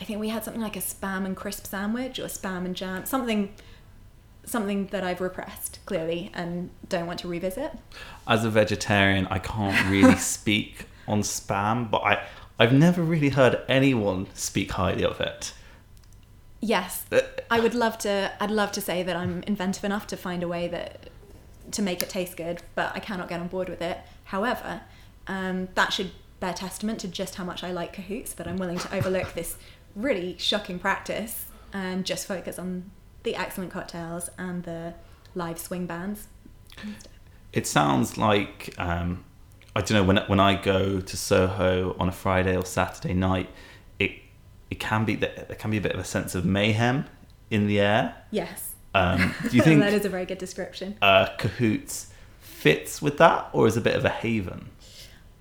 [0.00, 3.04] I think we had something like a spam and crisp sandwich or spam and jam,
[3.04, 3.52] something,
[4.46, 7.72] something that I've repressed clearly and don't want to revisit.
[8.26, 12.26] As a vegetarian, I can't really speak on spam, but I
[12.58, 15.52] I've never really heard anyone speak highly of it.
[16.62, 18.32] Yes, Uh, I would love to.
[18.40, 21.10] I'd love to say that I'm inventive enough to find a way that
[21.72, 23.98] to make it taste good, but I cannot get on board with it.
[24.24, 24.80] However,
[25.28, 26.10] um, that should
[26.40, 29.56] bear testament to just how much I like cahoots that I'm willing to overlook this
[29.94, 32.90] really shocking practice and just focus on
[33.22, 34.94] the excellent cocktails and the
[35.34, 36.28] live swing bands.
[37.52, 39.24] It sounds like um,
[39.74, 43.48] I don't know when when I go to Soho on a Friday or Saturday night,
[43.98, 44.12] it
[44.70, 47.06] it can be there can be a bit of a sense of mayhem
[47.50, 48.14] in the air.
[48.30, 50.96] Yes, Um, do you think that is a very good description.
[51.00, 54.68] uh, Cahoots fits with that, or is a bit of a haven?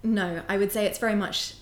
[0.06, 1.56] No, I would say it's very much,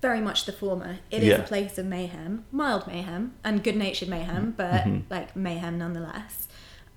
[0.00, 0.98] very much the former.
[1.10, 1.36] It is Yeah.
[1.36, 5.02] a place of mayhem, mild mayhem, and good-natured mayhem, but Mhm.
[5.10, 6.48] like mayhem nonetheless.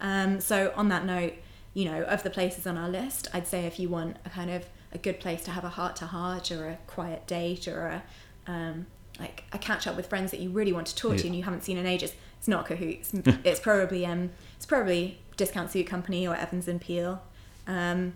[0.02, 1.34] Um, so on that note,
[1.74, 4.52] you know, of the places on our list, I'd say if you want a kind
[4.52, 8.04] of a good place to have a heart-to-heart or a quiet date or a
[8.48, 8.86] um,
[9.20, 11.44] like a catch up with friends that you really want to talk to and you
[11.44, 13.12] haven't seen in ages, it's not Cahoots.
[13.44, 17.22] it's probably um, it's probably Discount Suit Company or Evans and Peel.
[17.66, 18.14] Um,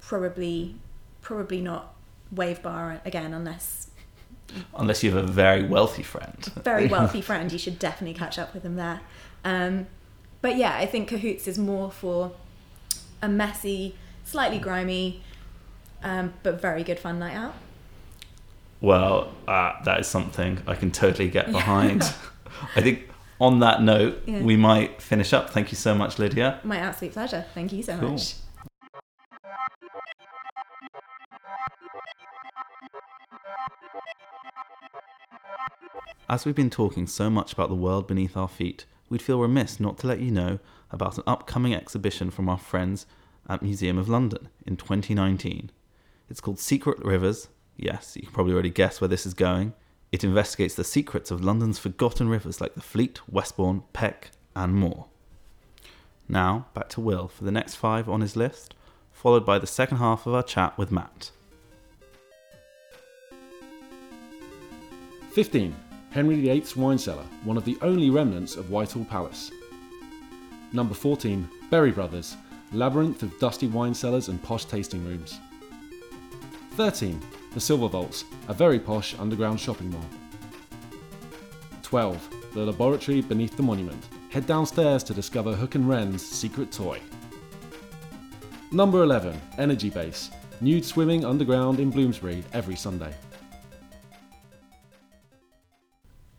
[0.00, 0.76] probably
[1.26, 1.92] probably not
[2.30, 3.88] Wave Bar again, unless
[4.76, 6.38] Unless you have a very wealthy friend.
[6.62, 9.00] very wealthy friend, you should definitely catch up with them there.
[9.44, 9.88] Um,
[10.40, 12.30] but yeah, I think Cahoots is more for
[13.20, 15.20] a messy, slightly grimy,
[16.04, 17.54] um, but very good fun night out.
[18.80, 22.02] Well, uh, that is something I can totally get behind.
[22.76, 23.10] I think
[23.40, 24.42] on that note, Yeah.
[24.42, 25.50] we might finish up.
[25.50, 26.60] Thank you so much, Lydia.
[26.62, 27.44] My absolute pleasure.
[27.52, 28.10] Thank you so Cool.
[28.12, 28.34] much.
[36.28, 39.78] As we've been talking so much about the world beneath our feet, we'd feel remiss
[39.78, 40.58] not to let you know
[40.90, 43.06] about an upcoming exhibition from our friends
[43.48, 45.70] at Museum of London in 2019.
[46.28, 47.48] It's called Secret Rivers.
[47.76, 49.72] Yes, you can probably already guess where this is going.
[50.10, 55.06] It investigates the secrets of London's forgotten rivers like the Fleet, Westbourne, Peck, and more.
[56.28, 58.74] Now, back to Will for the next five on his list,
[59.12, 61.30] followed by the second half of our chat with Matt.
[65.36, 65.76] 15.
[66.12, 69.50] Henry VIII's wine cellar, one of the only remnants of Whitehall Palace.
[70.72, 71.46] Number 14.
[71.70, 72.38] Berry Brothers,
[72.72, 75.38] labyrinth of dusty wine cellars and posh tasting rooms.
[76.76, 77.20] 13.
[77.52, 80.06] The Silver Vaults, a very posh underground shopping mall.
[81.82, 82.30] 12.
[82.54, 84.06] The laboratory beneath the monument.
[84.30, 86.98] Head downstairs to discover Hooke and Wren's secret toy.
[88.72, 89.38] Number 11.
[89.58, 90.30] Energy Base,
[90.62, 93.14] nude swimming underground in Bloomsbury every Sunday.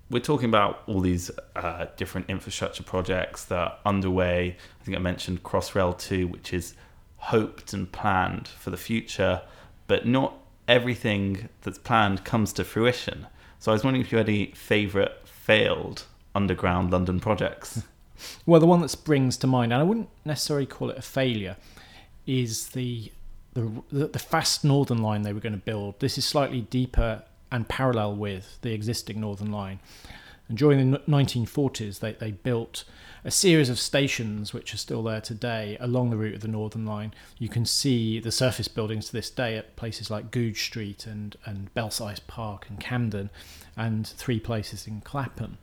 [0.09, 4.55] We're talking about all these uh, different infrastructure projects that are underway.
[4.79, 6.75] I think I mentioned Crossrail 2, which is
[7.17, 9.41] hoped and planned for the future,
[9.87, 13.27] but not everything that's planned comes to fruition.
[13.59, 17.83] So I was wondering if you had any favourite failed underground London projects.
[18.47, 21.55] Well, the one that springs to mind, and I wouldn't necessarily call it a failure,
[22.25, 23.11] is the
[23.53, 25.99] the the, the fast Northern Line they were going to build.
[25.99, 29.79] This is slightly deeper and parallel with the existing Northern Line.
[30.49, 32.85] And during the 1940s, they, they built
[33.25, 36.85] a series of stations which are still there today along the route of the Northern
[36.85, 37.13] Line.
[37.37, 41.35] You can see the surface buildings to this day at places like Goodge Street and,
[41.45, 43.29] and Belsize Park and Camden,
[43.75, 45.57] and three places in Clapham.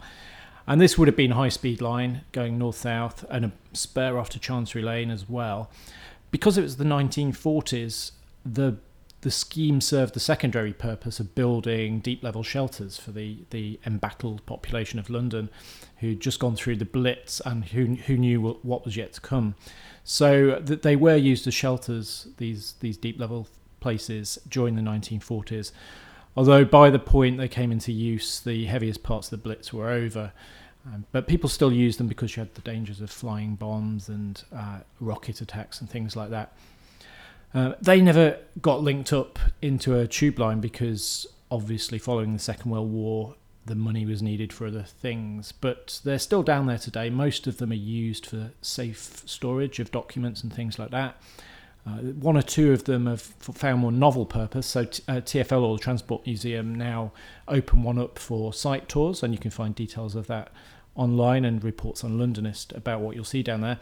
[0.66, 4.18] And this would have been a high speed line going north south and a spur
[4.18, 5.70] off to Chancery Lane as well.
[6.30, 8.12] Because it was the 1940s,
[8.44, 8.76] the
[9.24, 14.44] the scheme served the secondary purpose of building deep level shelters for the, the embattled
[14.44, 15.48] population of London
[16.00, 19.54] who'd just gone through the Blitz and who, who knew what was yet to come.
[20.04, 23.48] So that they were used as shelters, these, these deep level
[23.80, 25.72] places, during the 1940s.
[26.36, 29.88] Although by the point they came into use, the heaviest parts of the Blitz were
[29.88, 30.34] over.
[30.84, 34.44] Um, but people still used them because you had the dangers of flying bombs and
[34.54, 36.52] uh, rocket attacks and things like that.
[37.54, 42.72] Uh, they never got linked up into a tube line because obviously following the Second
[42.72, 43.36] World War,
[43.66, 45.52] the money was needed for other things.
[45.52, 47.10] But they're still down there today.
[47.10, 51.16] Most of them are used for safe storage of documents and things like that.
[51.86, 54.66] Uh, one or two of them have found more novel purpose.
[54.66, 57.12] So t- uh, TFL or the Transport Museum now
[57.46, 60.50] open one up for site tours, and you can find details of that
[60.94, 63.78] online and reports on Londonist about what you'll see down there.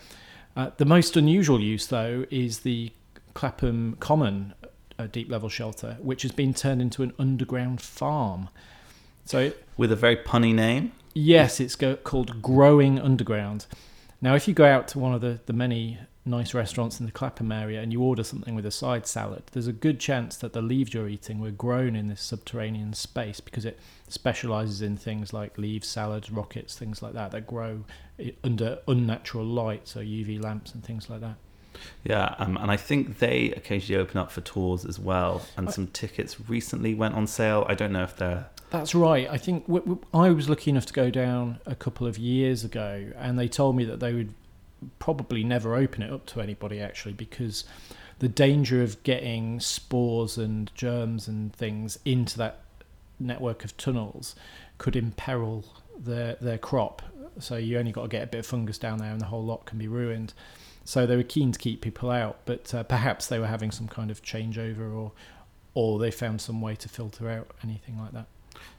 [0.57, 2.91] Uh, the most unusual use, though, is the
[3.35, 4.55] Clapham Common
[4.99, 8.49] a deep level shelter, which has been turned into an underground farm.
[9.25, 10.93] So, with a very punny name.
[11.15, 13.67] Yes, it's go- called Growing Underground.
[14.21, 17.13] Now, if you go out to one of the, the many nice restaurants in the
[17.13, 20.53] Clapham area and you order something with a side salad, there's a good chance that
[20.53, 25.33] the leaves you're eating were grown in this subterranean space because it specializes in things
[25.33, 27.85] like leaves, salads, rockets, things like that that grow
[28.45, 31.37] under unnatural light, so UV lamps and things like that.
[32.05, 35.87] Yeah, um, and I think they occasionally open up for tours as well, and some
[35.89, 37.65] tickets recently went on sale.
[37.69, 38.47] I don't know if they're.
[38.71, 39.29] That's right.
[39.31, 42.65] I think w- w- I was lucky enough to go down a couple of years
[42.65, 44.33] ago, and they told me that they would
[44.99, 47.65] probably never open it up to anybody actually because
[48.19, 52.61] the danger of getting spores and germs and things into that
[53.21, 54.35] network of tunnels
[54.79, 55.65] could imperil
[55.99, 57.03] their their crop.
[57.39, 59.45] So you only got to get a bit of fungus down there, and the whole
[59.45, 60.35] lot can be ruined.
[60.85, 63.89] So they were keen to keep people out, but uh, perhaps they were having some
[63.89, 65.13] kind of changeover, or
[65.75, 68.27] or they found some way to filter out anything like that.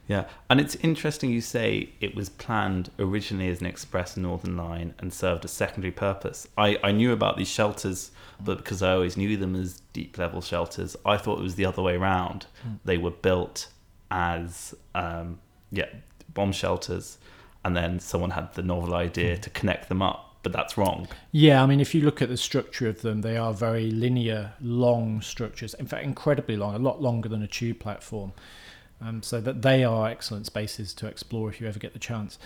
[0.06, 4.94] Yeah, and it's interesting you say it was planned originally as an express Northern Line
[4.98, 6.46] and served a secondary purpose.
[6.56, 10.42] I, I knew about these shelters, but because I always knew them as deep level
[10.42, 12.46] shelters, I thought it was the other way around.
[12.66, 12.78] Mm.
[12.84, 13.68] They were built
[14.10, 15.40] as um,
[15.70, 15.88] yeah
[16.34, 17.18] bomb shelters,
[17.64, 19.42] and then someone had the novel idea mm.
[19.42, 21.08] to connect them up but that's wrong.
[21.32, 24.52] Yeah, I mean, if you look at the structure of them, they are very linear,
[24.60, 25.74] long structures.
[25.74, 28.32] In fact, incredibly long, a lot longer than a tube platform.
[29.00, 32.38] Um, so that they are excellent spaces to explore if you ever get the chance.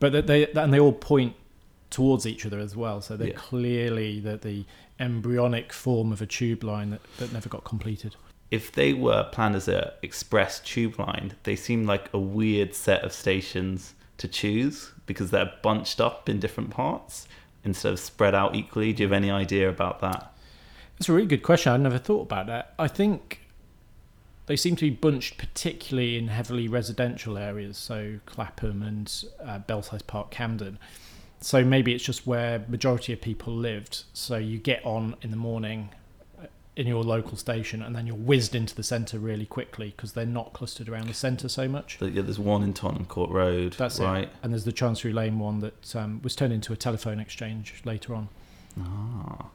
[0.00, 1.36] But that they and they all point
[1.90, 3.00] towards each other as well.
[3.00, 3.34] So they're yeah.
[3.34, 4.64] clearly the, the
[4.98, 8.16] embryonic form of a tube line that, that never got completed.
[8.50, 13.04] If they were planned as a express tube line, they seem like a weird set
[13.04, 17.28] of stations to choose because they're bunched up in different parts
[17.64, 18.92] instead of spread out equally?
[18.92, 20.32] Do you have any idea about that?
[20.98, 21.72] That's a really good question.
[21.72, 22.74] I never thought about that.
[22.78, 23.40] I think
[24.46, 30.02] they seem to be bunched particularly in heavily residential areas, so Clapham and uh, Belsize
[30.02, 30.78] Park, Camden.
[31.40, 34.04] So maybe it's just where majority of people lived.
[34.12, 35.90] So you get on in the morning,
[36.74, 40.24] in your local station and then you're whizzed into the centre really quickly because they're
[40.24, 41.98] not clustered around the centre so much.
[42.00, 43.74] Yeah, there's one in Tottenham Court Road.
[43.78, 44.24] That's right.
[44.24, 44.30] It.
[44.42, 48.14] And there's the Chancery Lane one that um, was turned into a telephone exchange later
[48.14, 48.28] on.
[48.80, 49.46] Ah.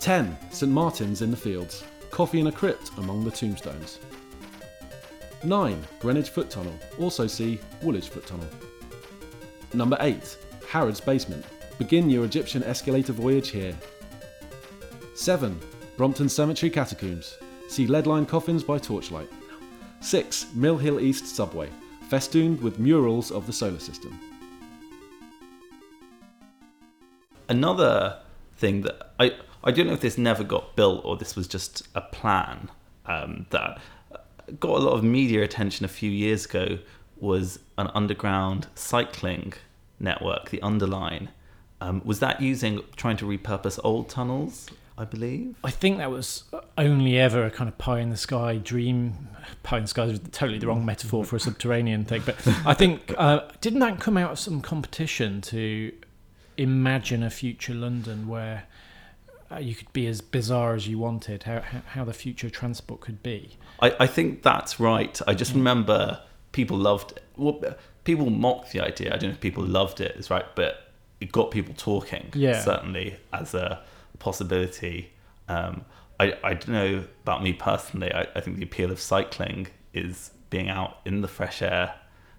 [0.00, 0.36] 10.
[0.50, 1.84] St Martin's in the Fields.
[2.10, 3.98] Coffee in a crypt among the tombstones.
[5.44, 5.84] 9.
[6.00, 6.72] Greenwich Foot Tunnel.
[6.98, 8.48] Also see Woolwich Foot Tunnel.
[9.74, 10.38] Number 8.
[10.68, 11.44] Harrods Basement.
[11.78, 13.76] Begin your Egyptian escalator voyage here.
[15.16, 15.58] 7.
[15.96, 17.38] Brompton Cemetery Catacombs.
[17.68, 19.28] See lead line coffins by torchlight.
[20.00, 20.54] 6.
[20.54, 21.70] Mill Hill East Subway,
[22.10, 24.18] festooned with murals of the solar system.
[27.48, 28.20] Another
[28.56, 29.32] thing that I
[29.64, 32.70] I don't know if this never got built or this was just a plan
[33.06, 33.80] um, that
[34.60, 36.78] got a lot of media attention a few years ago
[37.16, 39.54] was an underground cycling
[39.98, 41.30] network, the Underline.
[41.80, 44.68] Um, was that using trying to repurpose old tunnels?
[44.98, 45.56] I believe.
[45.62, 46.44] I think that was
[46.78, 49.28] only ever a kind of pie in the sky dream.
[49.62, 52.36] Pie in the sky is totally the wrong metaphor for a subterranean thing, but
[52.66, 55.92] I think uh, didn't that come out of some competition to
[56.56, 58.64] imagine a future London where
[59.50, 63.22] uh, you could be as bizarre as you wanted, how how the future transport could
[63.22, 63.58] be.
[63.80, 65.20] I, I think that's right.
[65.26, 66.22] I just remember
[66.52, 67.22] people loved it.
[67.36, 67.60] Well,
[68.04, 69.08] people mocked the idea.
[69.08, 70.90] I don't know if people loved it, it, is right, but
[71.20, 72.30] it got people talking.
[72.34, 72.60] Yeah.
[72.60, 73.82] certainly as a
[74.16, 75.12] possibility.
[75.48, 75.84] Um,
[76.18, 78.12] I I don't know about me personally.
[78.12, 81.94] I, I think the appeal of cycling is being out in the fresh air,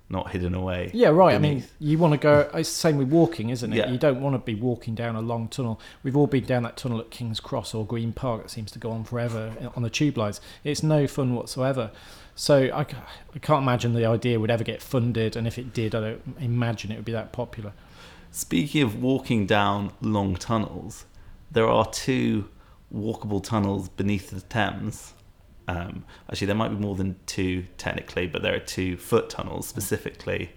[0.09, 0.91] not hidden away.
[0.93, 1.36] Yeah, right.
[1.36, 1.73] I mean, beneath.
[1.80, 2.49] you want to go.
[2.53, 3.78] It's the same with walking, isn't it?
[3.78, 3.89] Yeah.
[3.89, 5.80] You don't want to be walking down a long tunnel.
[6.03, 8.80] We've all been down that tunnel at King's Cross or Green Park that seems to
[8.80, 10.39] go on forever on the tube lines.
[10.63, 11.91] It's no fun whatsoever.
[12.36, 15.95] So I, I can't imagine the idea would ever get funded, and if it did,
[15.95, 17.73] I don't imagine it would be that popular.
[18.32, 21.05] Speaking of walking down long tunnels,
[21.52, 22.50] there are two
[22.93, 25.14] walkable tunnels beneath the Thames.
[25.68, 29.68] Um, actually, there might be more than two technically, but there are two foot tunnels
[29.68, 30.52] specifically.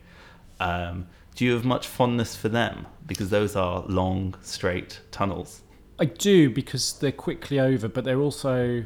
[0.61, 2.87] Um, do you have much fondness for them?
[3.07, 5.63] Because those are long, straight tunnels.
[5.99, 8.85] I do because they're quickly over, but they're also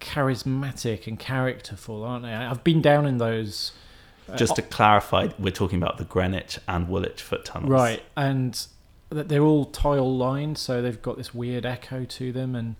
[0.00, 2.32] charismatic and characterful, aren't they?
[2.32, 3.72] I've been down in those.
[4.28, 7.70] uh, Just to clarify, we're talking about the Greenwich and Woolwich foot tunnels.
[7.70, 8.66] Right, and
[9.10, 12.76] they're all tile lined, so they've got this weird echo to them, and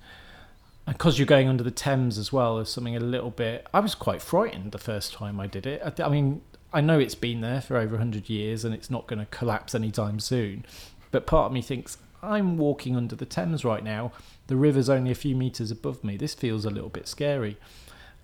[0.86, 3.66] because you're going under the Thames as well, there's something a little bit.
[3.72, 5.82] I was quite frightened the first time I did it.
[5.84, 9.06] I, I mean, I know it's been there for over hundred years, and it's not
[9.06, 10.64] going to collapse anytime soon,
[11.10, 14.12] but part of me thinks I'm walking under the Thames right now.
[14.48, 16.16] The river's only a few meters above me.
[16.16, 17.56] This feels a little bit scary.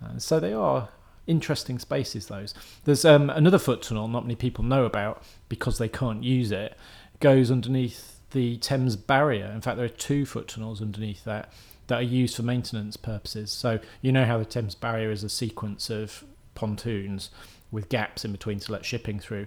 [0.03, 0.89] Uh, so they are
[1.27, 2.27] interesting spaces.
[2.27, 6.53] Those there's um, another foot tunnel not many people know about because they can't use
[6.53, 6.77] it.
[7.21, 9.47] Goes underneath the Thames barrier.
[9.55, 11.53] In fact, there are two foot tunnels underneath that
[11.87, 13.53] that are used for maintenance purposes.
[13.53, 17.31] So you know how the Thames barrier is a sequence of pontoons
[17.71, 19.47] with gaps in between to let shipping through.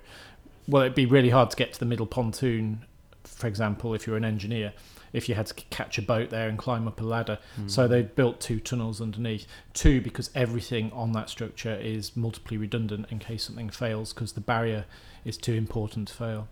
[0.68, 2.86] Well, it'd be really hard to get to the middle pontoon,
[3.24, 4.74] for example, if you're an engineer
[5.14, 7.40] if you had to catch a boat there and climb up a ladder.
[7.56, 7.68] Hmm.
[7.68, 9.46] So they built two tunnels underneath.
[9.74, 14.42] Two, because everything on that structure is multiply redundant in case something fails, because the
[14.42, 14.86] barrier
[15.26, 16.48] is too important to fail.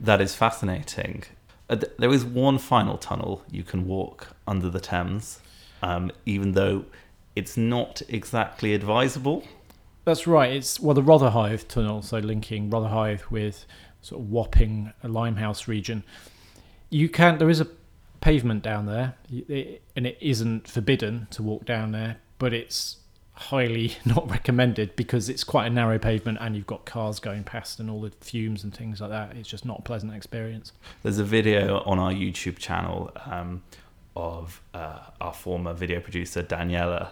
[0.00, 1.24] That is fascinating.
[1.68, 5.40] Uh, There is one final tunnel you can walk under the Thames,
[5.82, 6.84] um, even though
[7.34, 9.44] it's not exactly advisable.
[10.04, 10.52] That's right.
[10.52, 13.66] It's well the Rotherhithe tunnel, so linking Rotherhithe with
[14.02, 16.04] sort of Wapping, Limehouse region.
[16.90, 17.66] You can there is a
[18.20, 19.14] pavement down there,
[19.96, 22.98] and it isn't forbidden to walk down there, but it's
[23.36, 27.78] highly not recommended because it's quite a narrow pavement and you've got cars going past
[27.78, 29.36] and all the fumes and things like that.
[29.36, 30.72] It's just not a pleasant experience.
[31.02, 33.62] There's a video on our YouTube channel um,
[34.16, 37.10] of uh, our former video producer Daniela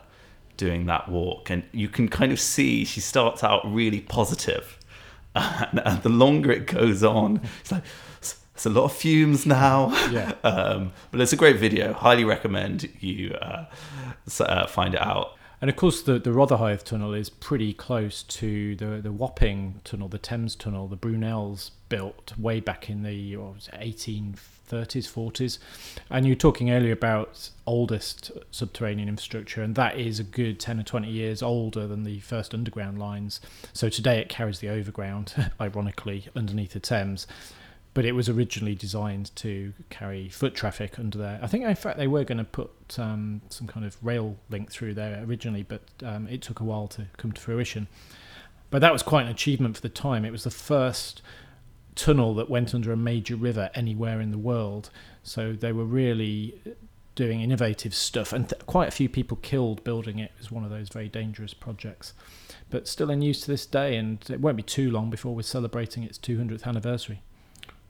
[0.56, 4.78] doing that walk, and you can kind of see she starts out really positive,
[5.34, 7.82] and, and the longer it goes on, it's like
[8.54, 9.88] it's a lot of fumes now.
[10.10, 10.32] Yeah.
[10.44, 11.92] um, but it's a great video.
[11.92, 13.66] Highly recommend you uh,
[14.40, 15.36] uh, find it out.
[15.64, 20.08] And of course, the, the Rotherhithe tunnel is pretty close to the, the Wapping tunnel,
[20.08, 24.36] the Thames tunnel, the Brunels built way back in the what was it, 1830s,
[24.68, 25.58] 40s.
[26.10, 30.80] And you were talking earlier about oldest subterranean infrastructure, and that is a good 10
[30.80, 33.40] or 20 years older than the first underground lines.
[33.72, 37.26] So today it carries the overground, ironically, underneath the Thames.
[37.94, 41.38] But it was originally designed to carry foot traffic under there.
[41.40, 44.70] I think, in fact, they were going to put um, some kind of rail link
[44.70, 47.86] through there originally, but um, it took a while to come to fruition.
[48.70, 50.24] But that was quite an achievement for the time.
[50.24, 51.22] It was the first
[51.94, 54.90] tunnel that went under a major river anywhere in the world.
[55.22, 56.60] So they were really
[57.14, 60.32] doing innovative stuff, and th- quite a few people killed building it.
[60.34, 62.12] It was one of those very dangerous projects,
[62.70, 63.96] but still in use to this day.
[63.96, 67.22] And it won't be too long before we're celebrating its 200th anniversary.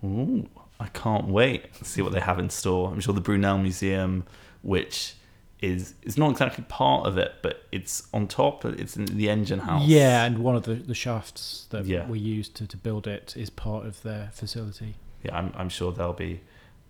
[0.05, 0.49] Ooh,
[0.79, 2.91] I can't wait to see what they have in store.
[2.93, 4.25] I'm sure the Brunel Museum,
[4.63, 5.15] which
[5.63, 8.65] is is not exactly part of it, but it's on top.
[8.65, 9.87] It's in the engine house.
[9.87, 12.07] Yeah, and one of the, the shafts that Yeah.
[12.07, 14.97] we used to, to build it is part of their facility.
[15.23, 15.37] yeah.
[15.39, 16.41] I'm, I'm sure they'll be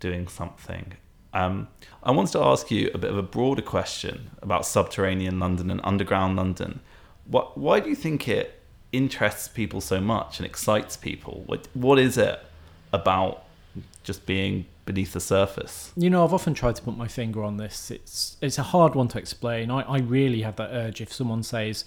[0.01, 0.93] doing something.
[1.33, 1.67] Um,
[2.03, 5.79] I wanted to ask you a bit of a broader question about subterranean London and
[5.83, 6.79] underground London.
[7.27, 8.61] What, why do you think it
[8.91, 11.43] interests people so much and excites people?
[11.45, 12.39] What, what is it
[12.95, 13.43] about
[14.03, 15.91] just being beneath the surface?
[15.95, 17.91] You know, I've often tried to put my finger on this.
[17.91, 19.69] It's it's a hard one to explain.
[19.69, 21.01] I, I really have that urge.
[21.01, 21.85] If someone says,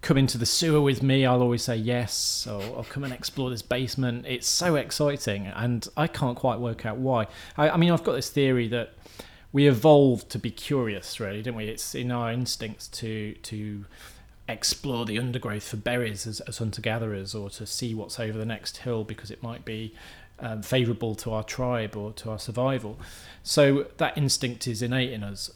[0.00, 3.50] "Come into the sewer with me," I'll always say yes, or, or "Come and explore
[3.50, 7.26] this basement." It's so exciting, and I can't quite work out why.
[7.56, 8.94] I, I mean, I've got this theory that
[9.52, 11.66] we evolved to be curious, really, didn't we?
[11.66, 13.84] It's in our instincts to to
[14.48, 18.46] explore the undergrowth for berries as, as hunter gatherers, or to see what's over the
[18.46, 19.94] next hill because it might be
[20.42, 22.98] um, favourable to our tribe or to our survival.
[23.42, 25.50] So that instinct is innate in us.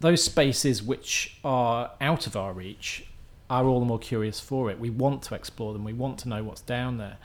[0.00, 3.06] Those spaces which are out of our reach
[3.48, 4.80] are all the more curious for it.
[4.80, 5.84] We want to explore them.
[5.84, 7.18] We want to know what's down there.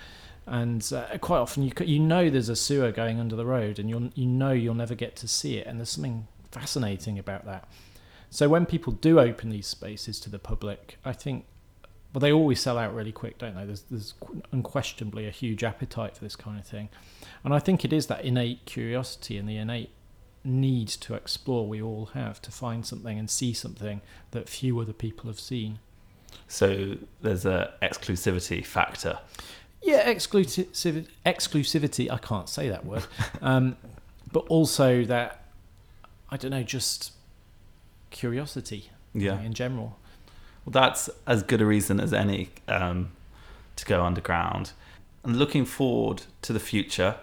[0.46, 3.90] And uh, quite often, you you know there's a sewer going under the road, and
[3.90, 5.68] you you know you'll never get to see it.
[5.68, 7.68] And there's something fascinating about that.
[8.30, 11.46] So when people do open these spaces to the public, I think
[12.14, 13.66] well, they always sell out really quick, don't they?
[13.66, 14.14] There's, there's
[14.52, 16.90] unquestionably a huge appetite for this kind of thing.
[17.44, 19.90] And I think it is that innate curiosity and the innate
[20.44, 24.02] need to explore we all have to find something and see something
[24.32, 25.80] that few other people have seen.
[26.48, 29.20] So there's a exclusivity factor.
[29.82, 31.08] Yeah, exclusivity.
[31.26, 32.12] exclusivity.
[32.12, 33.06] I can't say that word.
[33.42, 33.78] um,
[34.32, 35.46] but also that,
[36.30, 37.14] I don't know, just
[38.10, 39.42] curiosity Yeah.
[39.42, 39.98] in general.
[40.66, 43.12] Well, that's as good a reason as any um,
[43.76, 44.72] to go underground.
[45.24, 47.18] And looking forward to the future,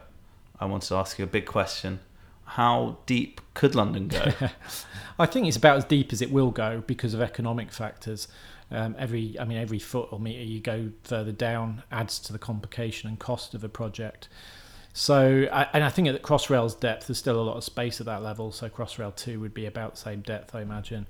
[0.60, 2.00] I wanted to ask you a big question.
[2.44, 4.32] How deep could London go?
[5.18, 8.28] I think it's about as deep as it will go because of economic factors.
[8.70, 12.38] Um, every, I mean, every foot or meter you go further down adds to the
[12.38, 14.28] complication and cost of a project.
[14.92, 18.22] So, and I think at Crossrail's depth, there's still a lot of space at that
[18.22, 18.50] level.
[18.50, 21.06] So, Crossrail 2 would be about the same depth, I imagine.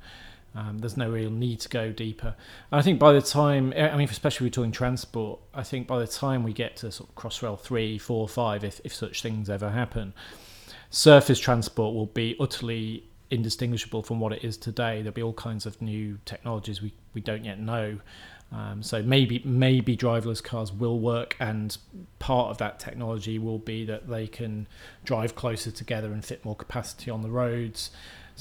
[0.55, 2.35] Um, there's no real need to go deeper.
[2.73, 5.99] And I think by the time, I mean, especially we're talking transport, I think by
[5.99, 9.51] the time we get to sort of Crossrail 3, 4, 5, if, if such things
[9.51, 10.15] ever happen,
[10.91, 15.03] surface transport will be utterly indistinguishable from what it is today.
[15.03, 17.99] There'll be all kinds of new technologies we, we don't yet know.
[18.51, 21.77] Um, so maybe maybe driverless cars will work, and
[22.19, 24.67] part of that technology will be that they can
[25.05, 27.91] drive closer together and fit more capacity on the roads.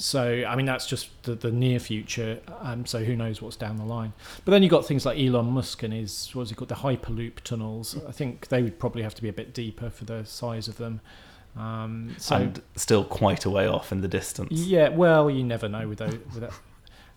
[0.00, 2.38] So I mean that's just the, the near future.
[2.60, 4.12] Um, so who knows what's down the line?
[4.44, 6.76] But then you've got things like Elon Musk and his what what's he called the
[6.76, 7.96] Hyperloop tunnels.
[8.06, 10.76] I think they would probably have to be a bit deeper for the size of
[10.76, 11.00] them.
[11.56, 14.52] Um, so and still quite a way off in the distance.
[14.52, 16.52] yeah, well, you never know with, those, with that.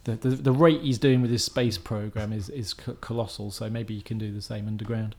[0.06, 3.52] The, the the rate he's doing with his space program is is co- colossal.
[3.52, 5.16] So maybe you can do the same underground.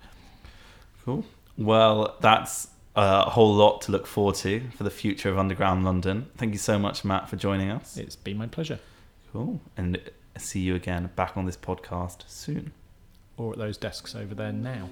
[1.05, 1.25] Cool.
[1.57, 6.27] Well, that's a whole lot to look forward to for the future of Underground London.
[6.37, 7.97] Thank you so much, Matt, for joining us.
[7.97, 8.79] It's been my pleasure.
[9.33, 9.61] Cool.
[9.77, 9.99] And
[10.39, 12.73] see you again back on this podcast soon.
[13.37, 14.89] Or at those desks over there now.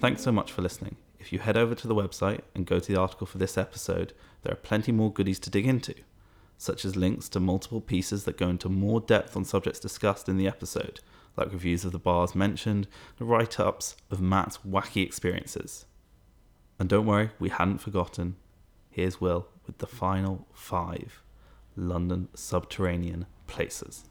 [0.00, 0.96] Thanks so much for listening.
[1.18, 4.14] If you head over to the website and go to the article for this episode,
[4.42, 5.94] there are plenty more goodies to dig into,
[6.60, 10.36] such as links to multiple pieces that go into more depth on subjects discussed in
[10.36, 11.00] the episode,
[11.34, 12.86] like reviews of the bars mentioned
[13.18, 15.86] and write ups of Matt's wacky experiences.
[16.78, 18.36] And don't worry, we hadn't forgotten.
[18.90, 21.22] Here's Will with the final five
[21.76, 24.04] London subterranean places.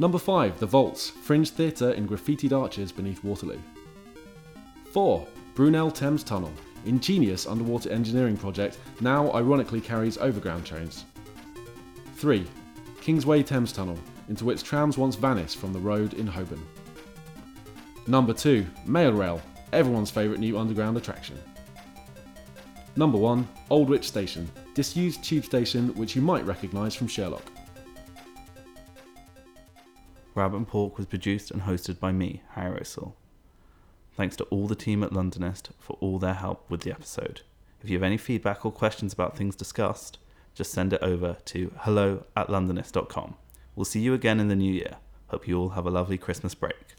[0.00, 3.58] Number 5, The Vaults, fringe theatre in graffitied arches beneath Waterloo.
[4.92, 5.26] 4.
[5.54, 6.52] Brunel Thames Tunnel,
[6.88, 11.04] ingenious underwater engineering project now ironically carries overground trains.
[12.16, 12.44] 3.
[13.00, 16.64] Kingsway Tram Tunnel, into which trams once vanished from the road in Holborn.
[18.06, 18.66] Number 2.
[18.86, 21.38] Mail Rail, everyone's favourite new underground attraction.
[22.96, 23.46] Number 1.
[23.70, 27.44] Aldwych Station, disused tube station which you might recognise from Sherlock.
[30.34, 33.14] Rabbit and Pork was produced and hosted by me, Harry Rosehill.
[34.18, 37.42] Thanks to all the team at Londonist for all their help with the episode.
[37.84, 40.18] If you have any feedback or questions about things discussed,
[40.56, 43.36] just send it over to hello at londonist.com.
[43.76, 44.96] We'll see you again in the new year.
[45.28, 46.97] Hope you all have a lovely Christmas break.